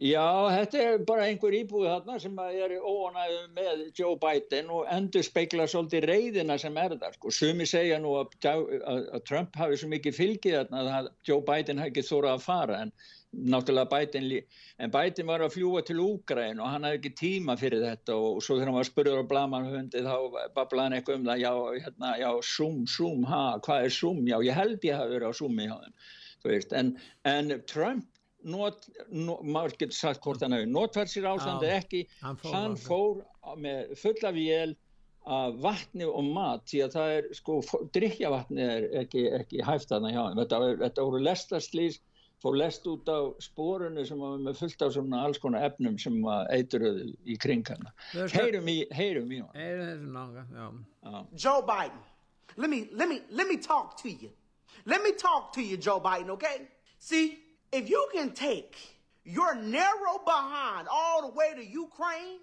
[0.00, 5.24] Já, þetta er bara einhver íbúið þarna sem er óanæðu með Joe Biden og endur
[5.26, 7.16] speikla svolítið reyðina sem er þar.
[7.18, 7.32] Sko.
[7.36, 11.82] Sumi segja nú að, að, að Trump hafi svo mikið fylgið þarna að Joe Biden
[11.82, 12.92] hafi ekki þórað að fara en
[13.52, 14.30] náttúrulega Biden,
[14.80, 18.40] en Biden var að fljúa til Úgræn og hann hafi ekki tíma fyrir þetta og
[18.42, 20.14] svo þegar hann var spurður á blamanhundi þá
[20.56, 21.52] bablaði hann eitthvað um það, já,
[21.84, 24.24] hérna, já, Zoom, Zoom, ha, hvað er Zoom?
[24.32, 26.72] Já, ég held ég hafi verið á Zoomi hjá þeim.
[26.80, 26.94] En,
[27.28, 28.08] en Trump
[28.42, 32.04] not, not, maður getur sagt hvort hann hefur notvært sér ástandi Já, ekki.
[32.22, 33.24] hann fór, hann fór
[33.60, 34.76] með fulla vél
[35.30, 37.58] af vatni og mat því að það er sko
[37.94, 42.00] drikjavatni er ekki, ekki hæft að það hjá hann þetta, þetta voru lestarslýs
[42.40, 46.16] fór lest út á spórunu sem var með fullt af svona alls konar efnum sem
[46.48, 47.84] eituröðu í kring hann.
[48.32, 50.80] Heyrum í heyrum í hann
[51.36, 52.00] Joe Biden
[52.56, 54.30] let me, let, me, let me talk to you.
[54.84, 56.68] Let me talk to you Joe Biden okay?
[56.98, 57.38] See
[57.72, 58.76] If you can take
[59.24, 62.38] your narrow behind all the way to Ukraine,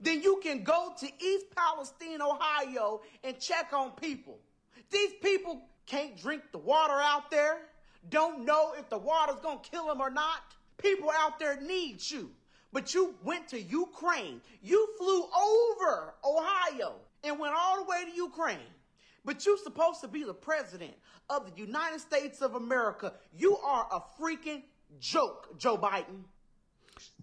[0.00, 4.38] then you can go to East Palestine, Ohio, and check on people.
[4.90, 7.58] These people can't drink the water out there,
[8.08, 10.54] don't know if the water's gonna kill them or not.
[10.78, 12.30] People out there need you.
[12.72, 14.40] But you went to Ukraine.
[14.62, 18.58] You flew over Ohio and went all the way to Ukraine.
[19.24, 20.94] But you're supposed to be the president
[21.28, 23.12] of the United States of America.
[23.36, 24.62] You are a freaking
[24.98, 26.24] joke, Joe Biden.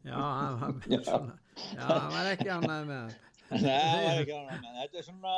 [0.04, 1.40] Já, hann var, svona,
[1.76, 3.16] já, hann var ekki ánægð með hann.
[3.48, 4.78] Nei, hann var ekki ánægð með hann.
[4.82, 5.36] Þetta er svona,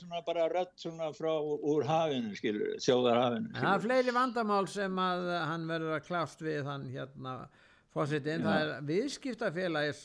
[0.00, 1.32] svona bara rött svona frá
[1.72, 3.52] úr hafinu, skilur, sjóðarhafinu.
[3.56, 7.36] Það er fleiri vandamál sem að hann verður að klást við hann hérna
[7.94, 8.46] fósitinn.
[8.46, 9.96] Það er viðskiptafélagi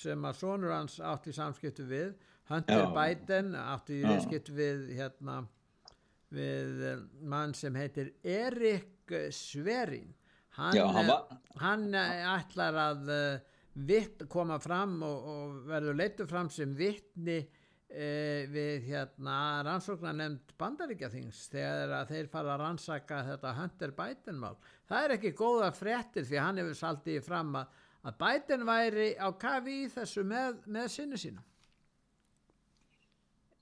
[0.00, 2.12] sem að sonur hans átt í samskiptu við.
[2.50, 2.90] Hunter já.
[2.96, 5.42] Biden átt í viðskiptu við hérna
[6.30, 6.82] við
[7.26, 10.12] mann sem heitir Erik Sverin
[10.60, 11.38] hann, Já, hann, var...
[11.62, 13.56] hann eh, ætlar að uh,
[13.88, 19.36] vitt koma fram og, og verður leittu fram sem vittni uh, við hérna
[19.66, 24.56] rannsóknar nefnd bandaríkjathings þegar þeir fara að rannsaka þetta Hunter Biden mál.
[24.90, 29.28] Það er ekki góða frettir því hann hefur saldið fram að, að Biden væri á
[29.32, 31.46] kafi í þessu með, með sinni sína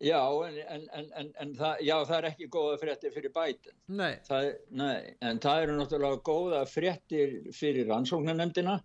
[0.01, 0.59] Já, en,
[0.95, 3.75] en, en, en það, já, það er ekki góða fréttir fyrir bætin.
[3.99, 4.13] Nei.
[4.29, 8.77] Það, nei, en það eru náttúrulega góða fréttir fyrir rannsóknarnemdina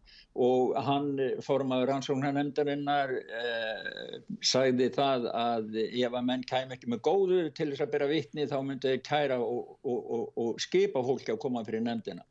[0.47, 1.11] og hann
[1.45, 7.85] formaður rannsóknarnemdarinnar eh, sagði það að ef að menn kæm ekki með góðu til þess
[7.85, 11.85] að bera vittni þá myndi kæra og, og, og, og skipa fólki að koma fyrir
[11.85, 12.25] nemdina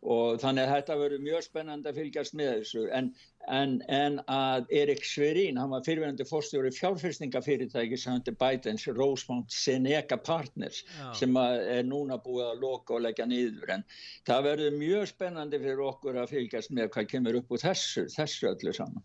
[0.00, 3.08] og þannig að þetta verður mjög spennandi að fylgjast með þessu en,
[3.52, 10.16] en, en að Erik Sverín, hann var fyrirvenandi fórstjóri fjárfyrstingafyrirtæki sem hundi Bidens Rosemont Seneca
[10.16, 11.10] Partners Já.
[11.20, 13.84] sem er núna búið að loka og leggja niður en
[14.28, 18.48] það verður mjög spennandi fyrir okkur að fylgjast með hvað kemur upp úr þessu, þessu
[18.54, 19.04] öllu saman.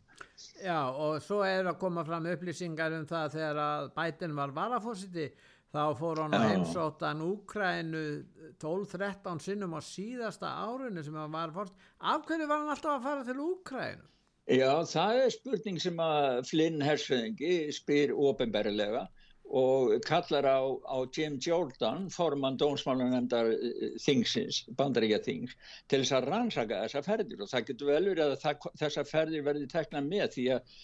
[0.64, 5.28] Já, og svo er að koma fram upplýsingar um það þegar að Biden var varafósiti
[5.76, 8.04] þá fór hann að heimsóttan Úkrænu
[8.64, 11.76] 12-13 sinnum á síðasta árinu sem hann var fórst.
[12.00, 14.08] Af hverju var hann alltaf að fara til Úkrænu?
[14.46, 19.08] Já, það er spurning sem að Flynn hersöðingi spyr ofinberlega
[19.46, 23.52] og kallar á, á Jim Jordan, formann dómsmálanemndar
[24.02, 25.54] þingsins, bandaríkja þings,
[25.90, 29.46] til þess að rannsaka þessa ferðir og það getur vel verið að það, þessa ferðir
[29.46, 30.80] verði tekna með því að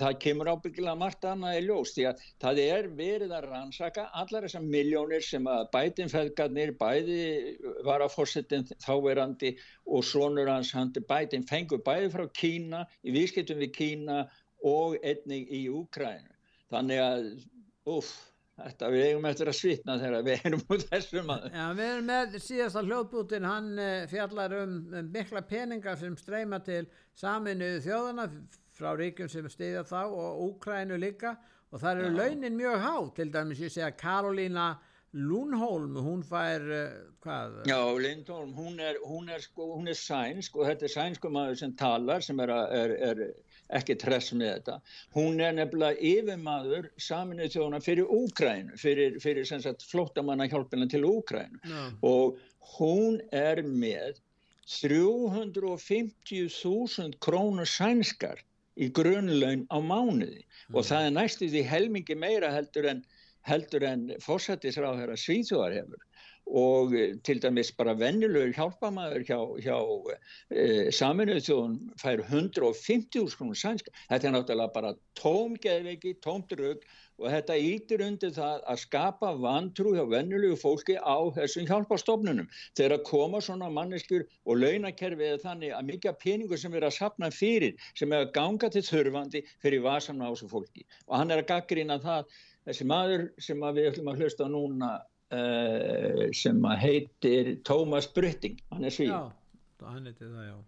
[0.00, 4.46] það kemur ábyggilega margt annað í ljós því að það er verið að rannsaka allar
[4.46, 7.20] þessar miljónir sem að bætinfeðgarnir, bæði
[7.86, 9.54] var að fórsetin þáverandi
[9.86, 14.20] og svonur hans handi bætin fengur bæði frá Kína, í viðskiptum við Kína
[14.62, 16.30] og einnig í Úkrænu.
[16.72, 17.26] Þannig að,
[17.92, 18.12] uff,
[18.62, 21.46] þetta við eigum eftir að svitna þegar við erum út þessum að...
[21.52, 26.62] Já, við erum með síðasta hljóðbútin, hann eh, fjallar um, um mikla peninga sem streyma
[26.64, 26.84] til
[27.18, 28.28] saminuðu þjóðana
[28.82, 31.36] frá ríkjum sem stiðja þá og Úkrænu líka
[31.72, 34.78] og það eru launin mjög há, til dæmis ég segja Karolína
[35.12, 37.68] Lúnholm, hún fær, uh, hvað?
[37.68, 41.58] Já, Lindholm, hún er, hún er, sko, hún er sænsk og þetta er sænsku maður
[41.60, 43.20] sem talar sem er, er, er
[43.76, 44.80] ekki tress með þetta.
[45.12, 51.04] Hún er nefnilega yfirmaður saminuð þjóðuna fyrir Úkrænu, fyrir, fyrir sem sagt flóttamanna hjálpina til
[51.10, 51.92] Úkrænu Já.
[52.08, 52.40] og
[52.78, 54.16] hún er með
[54.72, 58.40] 350.000 krónur sænskar
[58.76, 60.44] í grunnlaun á mánuði.
[60.72, 63.02] Og það er næstu því helmingi meira heldur en,
[63.48, 66.08] heldur en fórsættisráðherra Svíþjóðar hefur.
[66.52, 69.76] Og eh, til dæmis bara vennilegur hjálpamaður hjá, hjá
[70.50, 73.94] e, saminuðu þjóðun fær 150.000 krónur sænska.
[74.10, 76.82] Þetta er náttúrulega bara tómgeðveiki, tómdrögg
[77.20, 82.48] og þetta ítir undir það að skapa vantrú hjá vennulegu fólki á þessum hjálpastofnunum.
[82.78, 86.96] Þegar að koma svona manneskjur og launakerfið er þannig að mikið peningur sem er að
[86.98, 90.86] sapna fyrir, sem er að ganga til þurfandi fyrir vasan á þessu fólki.
[91.08, 92.34] Og hann er að gaggrina það,
[92.66, 94.92] þessi maður sem við ætlum að hlusta núna
[95.32, 99.08] uh, sem heitir Thomas Brytting, han är svid.
[99.08, 99.32] Ja,
[99.84, 100.60] han heter det, ja.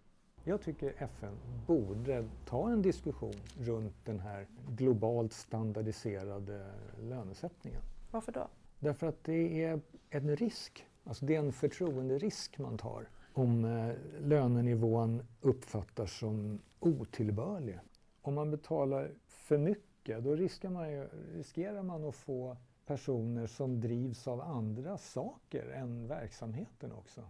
[0.47, 1.37] Jag tycker FN
[1.67, 6.71] borde ta en diskussion runt den här globalt standardiserade
[7.01, 7.81] lönesättningen.
[8.11, 8.49] Varför då?
[8.79, 9.81] Därför att det är
[10.11, 17.79] en risk, alltså det är en förtroenderisk man tar om eh, lönenivån uppfattas som otillbörlig.
[18.23, 23.81] Om man betalar för mycket då riskerar man, ju, riskerar man att få personer som
[23.81, 27.23] drivs av andra saker än verksamheten också.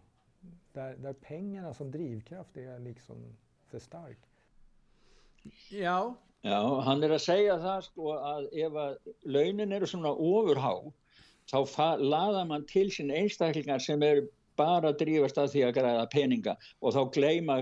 [0.74, 3.16] Där, där pengarna som drivkraft är liksom
[3.70, 4.18] för stark.
[5.70, 6.14] Já.
[6.44, 10.72] Já, hann er að segja það sko að ef að launin eru svona ofurhá
[11.48, 14.26] þá laða mann til sín einstaklingar sem eru
[14.58, 17.56] bara að drífast að því að græða peninga og þá gleyma,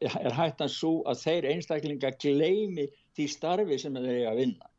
[0.00, 4.72] er hættan svo að þeir einstaklingar gleymi því starfi sem þeir eiga að vinna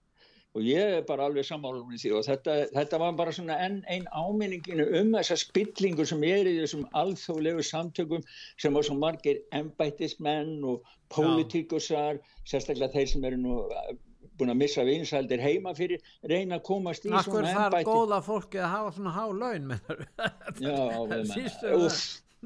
[0.57, 3.79] og ég er bara alveg sammála með því og þetta, þetta var bara svona enn
[3.93, 8.23] einn áminninginu um þessa spillingu sem er í þessum alþjóðlegu samtökum
[8.57, 12.17] sem var svo margir embættismenn og pólitíkusar,
[12.49, 13.91] sérstaklega þeir sem eru nú eh,
[14.39, 17.91] búin að missa vinsældir heima fyrir, reyna að komast í Akkur svona þarf embætti.
[17.91, 20.03] góða fólki að hafa svona há laun, mennar
[20.65, 21.97] Já, við menna, það.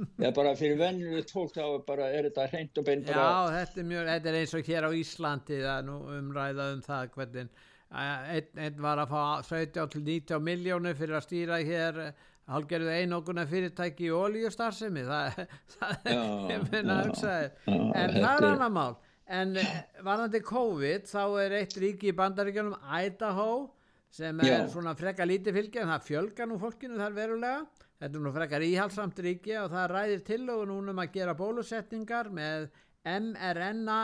[0.04, 3.28] það er bara fyrir vennilegt fólk þá bara, er þetta hreint og beint Já,
[3.60, 7.12] þetta er, mjög, þetta er eins og hér á Íslandi það nú umræða um það
[7.18, 7.62] hvernig
[7.94, 12.00] einn, einn var að fá 17 til 19 miljónir fyrir að stýra hér
[12.50, 15.38] hálgerðu einoguna fyrirtæki í ólíustarfsemi það,
[16.52, 17.36] ég minna að hugsa
[17.70, 18.98] en það er er- annar mál.
[19.34, 19.70] En eh,
[20.04, 23.48] varðandi COVID þá er eitt ríki í bandaríkjunum Idaho
[24.14, 24.58] sem er Já.
[24.74, 27.64] svona frekar lítið fylgi en það fjölgar nú fólkinu þar verulega.
[28.04, 32.30] Þetta er nú frekar íhalsamt ríki og það ræðir tillögu núna um að gera bólusetningar
[32.36, 32.68] með
[33.08, 34.00] mRNA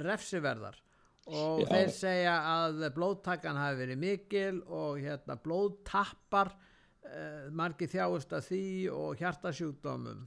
[0.00, 0.80] refsiverðar
[1.28, 1.68] og Já.
[1.72, 8.64] þeir segja að blóðtakan hafi verið mikil og hérna blóðtappar uh, margir þjáist að því
[8.94, 10.26] og hjartasjúkdómum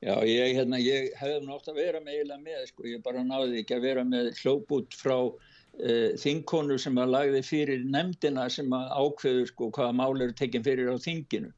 [0.00, 3.62] Já, ég, hérna, ég hefði nátt að vera með eiginlega með, sko, ég bara náði
[3.62, 8.92] ekki að vera með hljóput frá uh, þingkonu sem að lagði fyrir nefndina sem að
[8.94, 11.52] ákveður sko hvaða mál eru tekinn fyrir á þinginu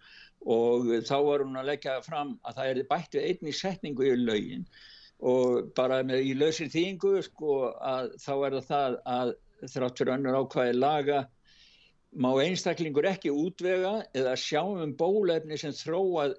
[0.49, 4.15] og þá var hún að leggja fram að það er bætt við einni setningu í
[4.23, 4.69] lögin
[5.19, 9.33] og bara með í lausir þýingu sko að þá er það að
[9.67, 11.23] þrátt fyrir önnur ákvæði laga
[12.15, 16.37] má einstaklingur ekki útvega eða sjá um bólefni sem þróað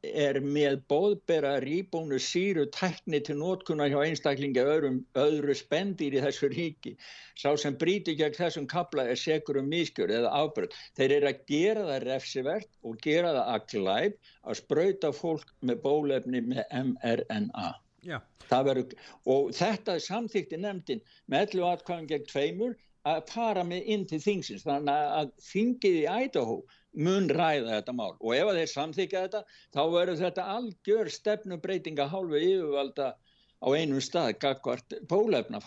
[0.00, 6.48] er með bóðbera rýbónu síru tækni til nótkunna hjá einstaklingi öðrum, öðru spendir í þessu
[6.54, 6.94] ríki.
[7.36, 10.78] Sá sem bríti gegn þessum kapla er segur um miskjör eða afbröð.
[10.96, 15.84] Þeir eru að gera það refsivert og gera það að glæp að spröyta fólk með
[15.84, 17.70] bólefni með mRNA.
[18.08, 22.76] Og þetta er samþykti nefndin með 11 atkvæðan gegn tveimur
[23.08, 24.66] að fara með inn til þingsins.
[24.66, 26.60] Þannig að þingið í Idaho
[27.00, 28.14] mun ræða þetta mál.
[28.18, 29.42] Og ef þeir samþykja þetta
[29.76, 33.12] þá verður þetta algjör stefnubreitinga hálfu yfirvalda
[33.60, 35.60] á einum stað gagvart bólefna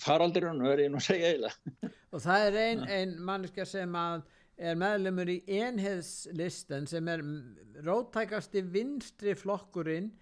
[0.00, 1.90] faraldirun verður ég nú að segja eiginlega.
[2.12, 4.26] Og það er ein, ein manneska sem að
[4.62, 7.24] er meðlemur í enheðslistan sem er
[7.82, 10.12] róttækasti vinstri flokkurinn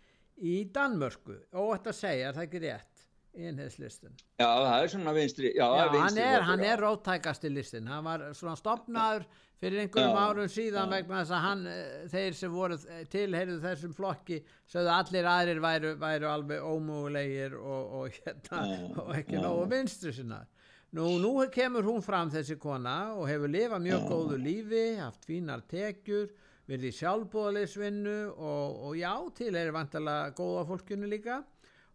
[0.41, 1.36] í Danmörku.
[1.53, 2.91] Og þetta segja, það ekki rétt?
[3.30, 7.86] Einheðslistin Já, það er svona vinstri Já, já vinstri hann er, hann er róttækasti listin
[7.91, 9.26] hann var svona stopnaður
[9.61, 12.78] fyrir einhverjum Já, árum síðan vegna þess að hann, eh, þeir sem voru
[13.12, 18.64] tilheyrðu þessum flokki sögðu allir aðrir væru, væru alveg ómúlegir og, og, hérna,
[19.05, 20.43] og ekki nógu vinstri sinna
[20.91, 25.62] nú, nú kemur hún fram þessi kona og hefur lifað mjög góðu lífi haft fínar
[25.70, 26.32] tekjur
[26.70, 31.40] verið í sjálfbóðaleisvinnu og, og já, til er vantalega góða fólkinu líka.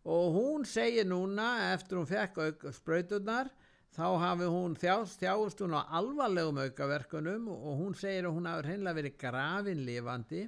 [0.05, 3.49] Og hún segir núna eftir hún fekk auk sprauturnar
[3.95, 8.67] þá hafi hún þjást, þjást hún á alvarlegum aukaverkunum og hún segir að hún hafi
[8.67, 10.43] hreinlega verið grafinlifandi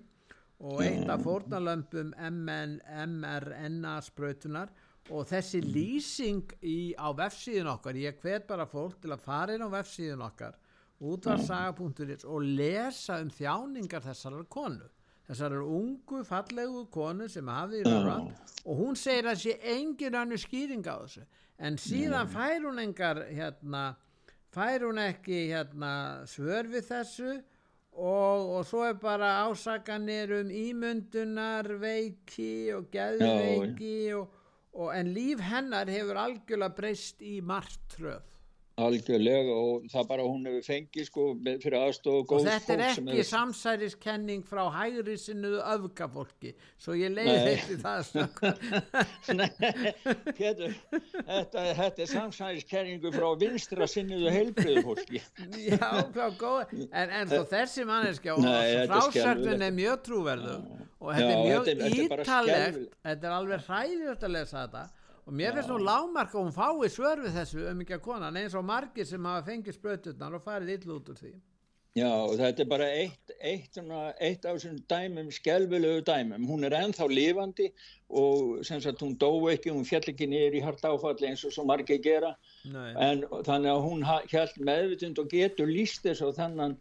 [0.67, 4.73] og eitt af fórnalömpum mRNA sprautunar
[5.07, 9.63] og þessi lýsing í, á vefsíðun okkar, ég hvet bara fólk til að fara inn
[9.63, 10.57] á vefsíðun okkar
[11.01, 14.87] útvarsaga.is og lesa um þjáningar þessarar konu.
[15.27, 18.29] Þessarar ungu fallegu konu sem hafði í röðan
[18.63, 21.25] og hún segir að sé engin annu skýring á þessu.
[21.57, 23.97] En síðan fær hún engar hérna,
[24.53, 25.91] fær hún ekki hérna,
[26.29, 27.31] svör við þessu
[27.97, 34.33] og, og svo er bara ásakanir um ímyndunar veiki og geðveiki og,
[34.77, 38.36] og, en líf hennar hefur algjörlega breyst í martröð
[38.77, 41.23] algjörlega og það bara hún hefur fengið sko
[41.63, 46.51] fyrir aðstof og og góð þetta er fólk sem ekki samsæriskenning frá hægri sinnuðu öfgafólki
[46.77, 47.55] svo ég leiði Nei.
[47.57, 48.37] þetta það snögg.
[50.37, 55.23] Pétur, þetta, þetta er samsæðiskenningu frá vinstra sinniðu heilbriðu fólki.
[55.65, 60.55] Já, hvað góð en, en þó þessi manneskja og Nei, þetta er er mjög trúverðu
[60.97, 64.61] og þetta er mjög þetta er- þetta er ítalegt þetta er alveg hræðilegt að lesa
[64.67, 64.85] þetta
[65.27, 68.39] og mér finnst nú lágmark að hún fái svör við þessu um ekki að konan
[68.39, 71.35] eins og margir sem hafa fengið sprauturnar og farið ill út úr því
[71.97, 73.77] Já, og þetta er bara eitt, eitt,
[74.21, 76.43] eitt af þessum dæmum, skelvilegu dæmum.
[76.45, 77.71] Hún er ennþá lifandi
[78.21, 81.55] og sem sagt hún dó ekki, hún fjall ekki niður í hart áfalli eins og
[81.55, 82.35] svo margir gera.
[82.69, 82.91] Nei.
[83.01, 86.77] En þannig að hún held meðvitund og getur líst þess og þannan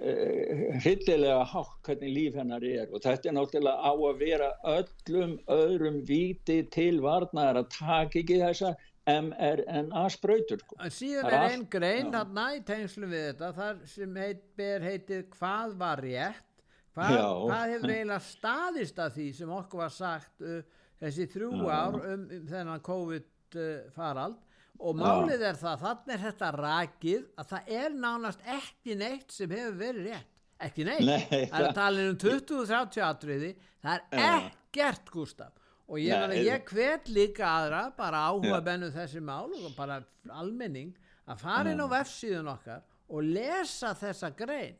[0.00, 2.86] hryllilega hátt hvernig líf hennar er.
[2.90, 8.40] Og þetta er náttúrulega á að vera öllum öðrum víti til varnaðar að taka ekki
[8.40, 8.74] þessa
[9.10, 10.60] mRNA sprautur.
[10.62, 10.78] Sko.
[10.92, 15.76] Síðan er einn grein þarna í tengslu við þetta þar sem heit, ber heitið hvað
[15.80, 16.46] var rétt
[16.94, 20.60] hvað, hvað hefur eiginlega staðist að því sem okkur var sagt uh,
[21.00, 24.38] þessi þrjú ár um, um þennan COVID uh, farald
[24.80, 29.52] og málið er það, þannig er þetta rakið að það er nánast ekki neitt sem
[29.52, 30.28] hefur verið rétt.
[30.60, 33.50] Ekki neitt, Nei, það er tala um 20-30 atriði.
[33.80, 35.56] Það er ekkert Gustaf
[35.90, 39.98] og ég, Nei, ég hvet líka aðra bara áhuga bennu þessi mál og bara
[40.36, 40.92] almenning
[41.26, 44.76] að fara inn á vefsíðun okkar og lesa þessa grein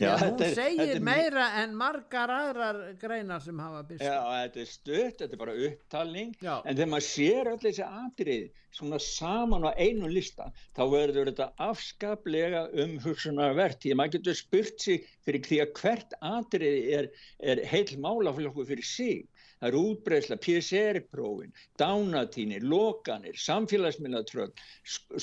[0.00, 4.60] Já, hún er- segir er meira en margar aðrar greinar sem hafa byrst Já, þetta
[4.62, 6.34] er stutt, þetta er bara upptalning.
[6.42, 6.54] Já.
[6.64, 11.48] en þegar maður sér öll þessi atrið svona saman á einu lista þá verður þetta
[11.68, 17.64] afskaplega umhugsunarvert því að maður getur spurt sig fyrir því að hvert atrið er, er
[17.72, 19.26] heil málaflokku fyrir sig
[19.58, 24.62] það eru útbreysla, PCR-prófin dánatínir, lokanir samfélagsmiðlatrögg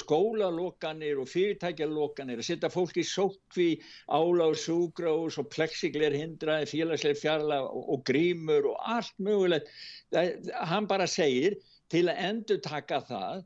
[0.01, 3.69] skólalokanir og fyrirtækjalokanir að setja fólk í sótkví
[4.07, 9.71] ála og súgrós og plexigler hindraði félagslega fjarlag og, og grímur og allt mögulegt.
[10.13, 11.59] Það, hann bara segir
[11.91, 13.43] til að endur taka það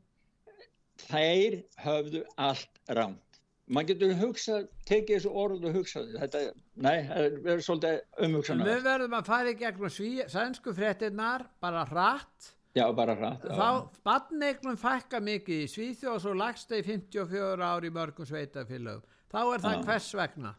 [1.08, 3.29] þeir höfðu allt rámt
[3.70, 6.40] maður getur hugsað, tekið þessu orð og hugsað þetta,
[6.86, 11.84] nei, það verður svolítið umhugsanar við verðum að fara í gegnum sví, sænsku fréttinnar bara
[11.90, 13.46] hratt Já, bara hratt.
[13.50, 13.68] þá
[14.06, 19.40] badneignum fækka mikið í Svíþjóð og svo lagst þeir 54 ár í mörgum sveitafélögum þá
[19.54, 19.82] er það Já.
[19.88, 20.52] hvers vegna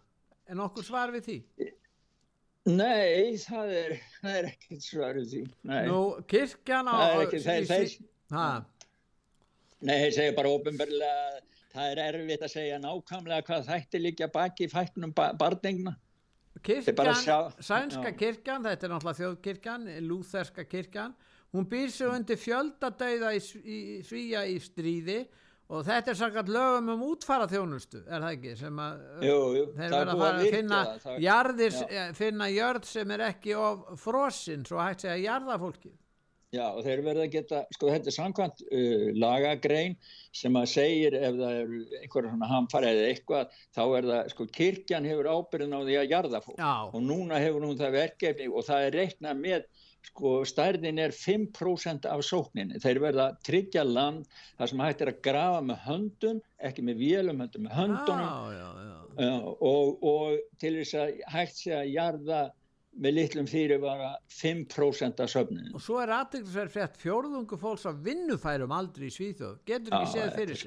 [0.52, 1.38] en okkur svar við því
[2.72, 5.40] Nei, það er, það er ekkert svarið því.
[5.66, 5.80] Nei.
[5.90, 8.44] nú kirkjan á Það er ekki, þeir, í þeir, Sví- Ha,
[9.82, 11.40] nei, þeir segja bara að
[11.74, 15.96] það er erfitt að segja nákvæmlega hvað þætti liggja baki fæknum ba barningna.
[16.62, 18.18] Kirkjan, sjá- sænska já.
[18.20, 21.14] kirkjan þetta er náttúrulega þjóðkirkjan lúþerska kirkjan
[21.56, 25.22] hún býr sig undir fjöldadauða í, Sv- í Svíja í stríði
[25.72, 29.64] og þetta er sakart lögum um útfara þjónustu er það ekki sem að Jú, jú,
[29.78, 33.56] þeir er verða að að finna það, það- jarðir, eh, finna jörð sem er ekki
[33.58, 35.94] of frosinn svo hægt segja jarðafólki
[36.52, 39.94] Já, og þeir verða að geta, sko þetta er samkvæmt uh, lagagrein
[40.36, 44.48] sem að segir ef það eru einhverja svona hamfara eða eitthvað, þá er það, sko
[44.58, 46.74] kirkjan hefur ábyrðin á því að jarða fólk Já.
[46.92, 49.66] og núna hefur hún það verkefni og það er reiknað með,
[50.12, 54.28] sko stærðin er 5% af sókninni, þeir verða tryggja land
[54.60, 58.60] þar sem hægt er að grafa með höndum, ekki með vélum höndum, með höndunum já,
[58.60, 58.98] já, já.
[59.24, 62.48] uh, og, og til þess að hægt sé að jarða
[63.00, 65.72] með litlum fyrirvara 5% af söfninu.
[65.74, 70.36] og svo er aðteglisverð frétt fjórðungu fólks á vinnufærum aldrei í Svíþjóð getur ekki séð
[70.36, 70.64] fyrir.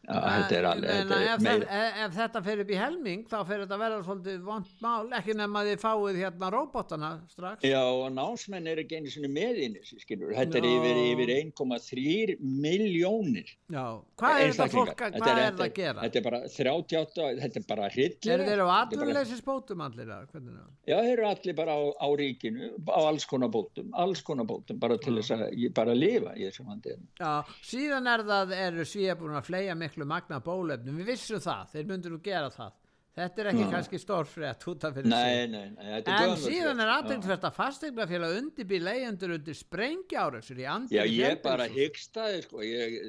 [0.11, 1.81] þetta er alveg, þetta ef, er meira.
[1.81, 5.17] ef, ef þetta fer upp í helming þá fer þetta að vera svolítið vond mál
[5.19, 9.61] ekki nema þið fáið hérna róbotana strax Já, og námsmenn er ekki einu sinni með
[9.65, 10.33] inn þessi, skilur.
[10.35, 13.51] Þetta er yfir, yfir 1,3 miljónir.
[13.71, 13.85] Já,
[14.19, 16.05] hvað er þetta fólk að, hvað er þetta að gera?
[16.05, 18.33] Þetta er bara 38, þetta er bara hryllir.
[18.35, 20.69] Eru þeir á allir hvernig er það?
[20.89, 24.79] Já, þeir eru allir bara á, á ríkinu, á alls konar bótum, alls konar bótum,
[24.81, 27.03] bara til þess að ég bara lifa í þessum vandið.
[27.21, 27.33] Já,
[27.65, 31.91] síðan er það, eru svíja búin að fleia miklu magna bólefnum, við vissum það, þeir
[31.91, 32.77] myndir nú gera það.
[33.11, 33.69] Þetta er ekki Já.
[33.73, 35.49] kannski stórfrétt út af fyrir sig.
[35.51, 40.61] nei, nei, þetta er En gömul síðan er aðtegnsvært að fasteignafélag undirbý leyendur undir sprengjáraksur
[40.61, 42.61] í andri Já, ég bara hyggst það, sko,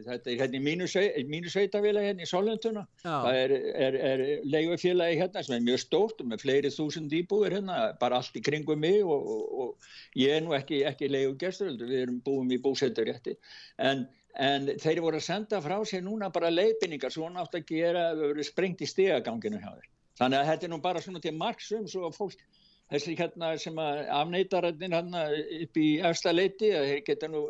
[0.08, 0.88] þetta er hérna í mínu,
[1.30, 3.54] mínu sveitafélagi hérna í Solentuna, það er,
[3.86, 4.24] er, er
[4.56, 8.42] leigufélagi hérna sem er mjög stórt og með fleiri þúsund íbúir hérna, bara allt í
[8.42, 12.50] kringum mig og, og, og ég er nú ekki, ekki leigugestur, heldur, við erum búum
[12.50, 13.38] í búsetturétti,
[13.78, 14.08] en,
[14.40, 18.30] en þeir voru að senda frá sér núna bara leiðbynningar, svona átt að gera, við
[18.30, 19.90] verðum sprengt í stegaganginu hjá þeir.
[20.20, 22.46] Þannig að þetta er nú bara svona til marksum svo að fólk,
[22.92, 25.26] þessi hérna sem að afneitararnir hérna
[25.62, 27.46] upp í efsta leiti, að þeir geta nú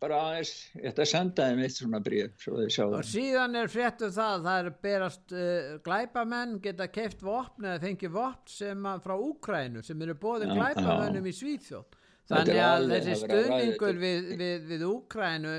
[0.00, 4.10] bara aðeins, ég ætla að senda þeim eitt svona bríð, svo Og síðan er fréttu
[4.12, 9.14] það, það er berast uh, glæpamenn geta keift vopn eða fengið vopn sem að, frá
[9.16, 11.96] Úkrænu sem eru bóðin Já, glæpamennum í Svíþjóð.
[12.26, 13.90] Þetta er Þannig að þessi að þetta.
[14.02, 15.56] við, við, við Úkrænu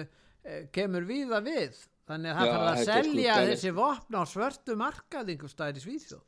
[0.71, 1.77] kemur víða við.
[2.07, 3.51] Þannig að það þarf að er selja skuggalegt.
[3.51, 6.25] þessi vopn á svörtu markað einhver staðar í Svíþjóð.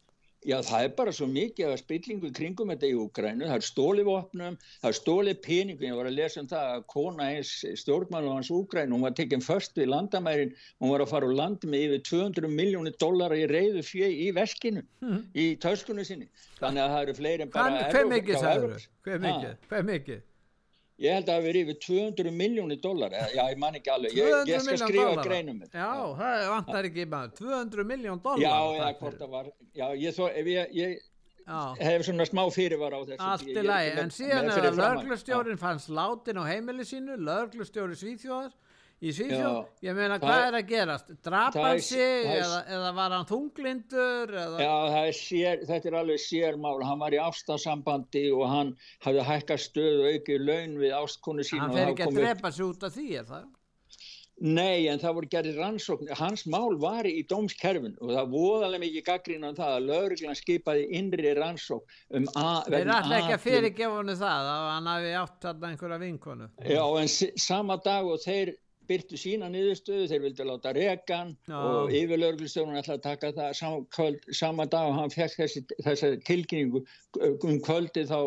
[0.47, 4.03] Já, það er bara svo mikið af spillingu kringum þetta í Úgrænu, það er stóli
[4.07, 7.49] vopnum, það er stóli peningum, ég var að lesa um það að kona eins
[7.82, 11.67] stjórnmálu hans Úgrænu, hún var tekinn först við landamærin, hún var að fara úr landi
[11.67, 14.86] með yfir 200 miljónir dólar í reyðu fjö í veskinu,
[15.36, 16.30] í töskunni sinni.
[16.61, 18.80] Þannig að það eru fleiri en bara hver mikið sagður?
[18.80, 20.22] Evróp- Hver mikið?
[20.99, 24.15] Ég held að það hafi verið yfir 200 miljónir dólar, já, ég man ekki alveg,
[24.17, 25.27] ég, 200 ég skal skrifa dollara.
[25.29, 25.79] greinum þetta.
[25.79, 27.31] Já, það vantar ekki maður.
[27.39, 28.41] 200 miljón dólar.
[28.43, 30.97] Já, eða hvort það var, já, ég, þó, ef ég, ég
[31.87, 33.29] hef svona smá fyrirvara á þessu.
[33.29, 38.51] Allt í lagi, en síðan að löglustjórin fannst látin á heimili sínu, löglustjóri Svíþjóðar
[38.99, 39.89] í Svíþjóð, Já.
[39.89, 41.11] ég meina hvað er- að gerast?
[41.23, 44.73] Það hann sig eða, eða var hann þunglindur eða, Já,
[45.07, 48.73] er sér, þetta er alveg sérmál, hann var í ástasambandi og hann
[49.05, 52.51] hafði hækkað stöð og aukið laun við ástkonu sín hann fer ekki að upp- drepa
[52.51, 53.47] sig út af því er það?
[54.41, 59.03] Nei, en það voru gerði rannsókn, hans mál var í dómskerfin og það voðalega mikið
[59.09, 61.83] gaggrín á það að lauruglan skipaði innri rannsókn
[62.15, 62.69] um að...
[62.71, 66.47] Þeir ætla ekki að fyrirgefa henni það að hann hafi átt þarna einhverja vinkonu.
[66.71, 67.11] Já, en
[67.49, 68.53] sama dag og þeir
[68.89, 71.57] byrtu sína niðurstöðu, þeir vildi láta rekan Já.
[71.57, 76.11] og yfirlörglustjórun ætla að taka það sama, kvöld, sama dag og hann fekk þessi, þessi
[76.27, 76.83] tilkynningu
[77.45, 78.19] um kvöldi þá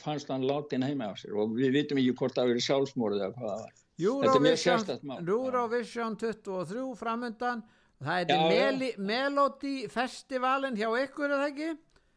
[0.00, 3.36] fannst hann látin heima á sér og við vitum ekki hvort það verið sjálfsmórið eða
[3.38, 3.74] hvað það var.
[3.96, 5.18] Eurovision, sérstætt mál.
[5.24, 7.62] Eurovision 23 framundan
[8.04, 11.70] það heitir Melody Festivalin hjá ykkur er það ekki?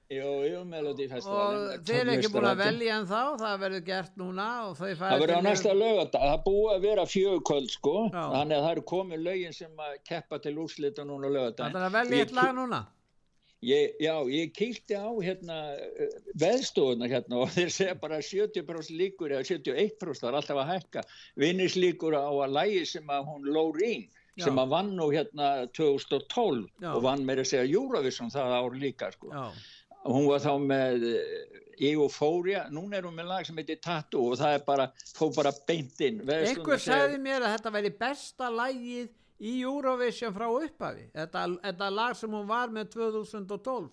[0.09, 4.15] Jú, jú, Melody og þeir eru ekki búin að velja en þá það verður gert
[4.17, 4.45] núna
[4.79, 8.23] Það verður á næsta lögadag, það búið að vera fjögukvöld sko, Já.
[8.33, 11.75] þannig að það eru komið lögin sem að keppa til úrslita núna lögadag.
[11.75, 12.81] Það er að velja eitt lag núna
[13.59, 15.55] Ég, já, ég kíkti á hérna
[16.39, 21.03] veðstofuna hérna og þeir segja bara 70% líkur eða 71% það er alltaf að hækka
[21.43, 24.07] vinnislíkur á að lægi sem að hún Lóreen
[24.39, 26.93] sem að vann nú hérna 2012 Já.
[26.93, 29.33] og vann meira segja Eurovision það ár líka sko.
[29.33, 29.51] Já.
[30.05, 31.05] Hún var þá með
[31.79, 35.53] Eufória, núna er hún með lag sem heitir Tattoo og það er bara, fór bara
[35.67, 36.19] beint inn.
[36.27, 41.07] Einhver sagði mér að þetta væri besta lagið í Eurovision frá upphafi.
[41.15, 43.87] Þetta, þetta lag sem hún var með 2012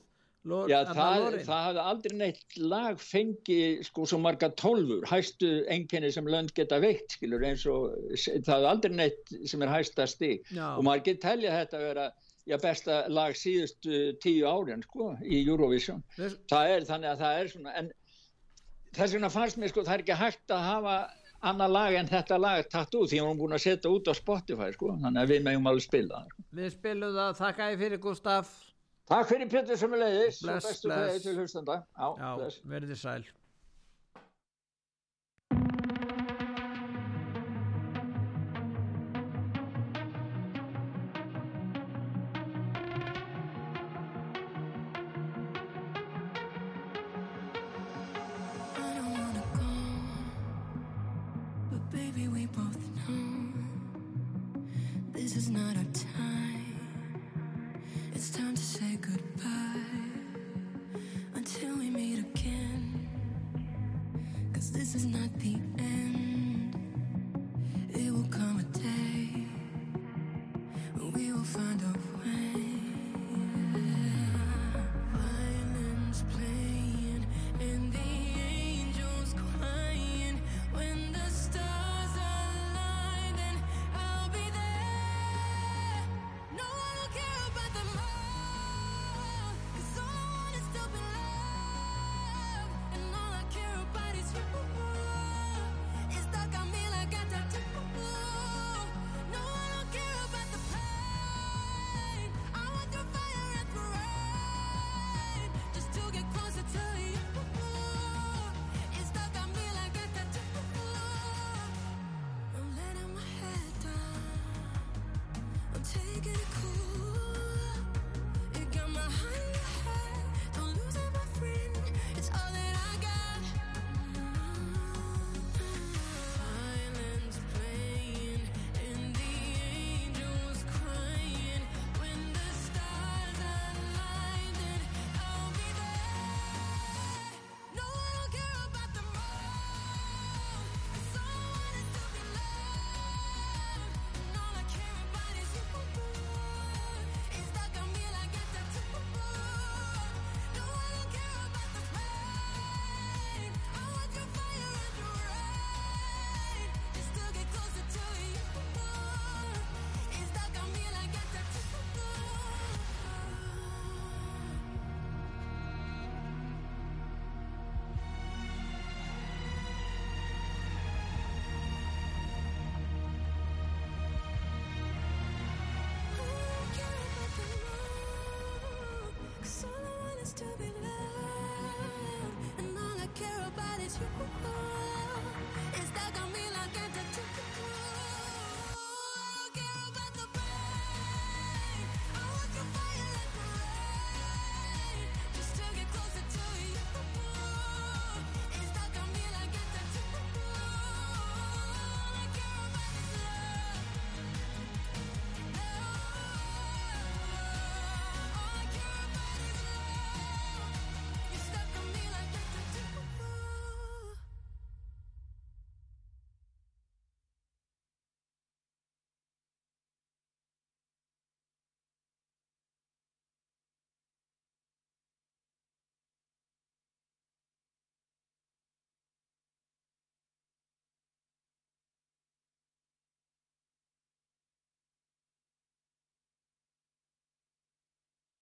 [0.46, 6.12] Lord, Já, það, það hafði aldrei neitt lag fengi sko svo marga tólfur, hæstu enginni
[6.14, 10.46] sem lönd geta veikt, skilur, eins og það hafði aldrei neitt sem er hæsta stík
[10.54, 12.06] og maður getur telja þetta að vera
[12.46, 16.02] já, besta lag síðustu tíu árin sko, í Eurovision.
[16.16, 16.40] Þess...
[16.50, 17.92] það er þannig að það er svona en
[18.96, 20.98] þess vegna fannst mér sko það er ekki hægt að hafa
[21.46, 24.08] annar lag en þetta lag tatt út því að hún er búin að setja út
[24.08, 26.22] á Spotify sko þannig að við meðum alveg spila
[26.56, 28.54] Við spilum það, þakka ég fyrir Gustaf
[29.06, 33.45] Takk fyrir Pétur sem er leiðis Bless, bless Já, verðið sæl to be loved, and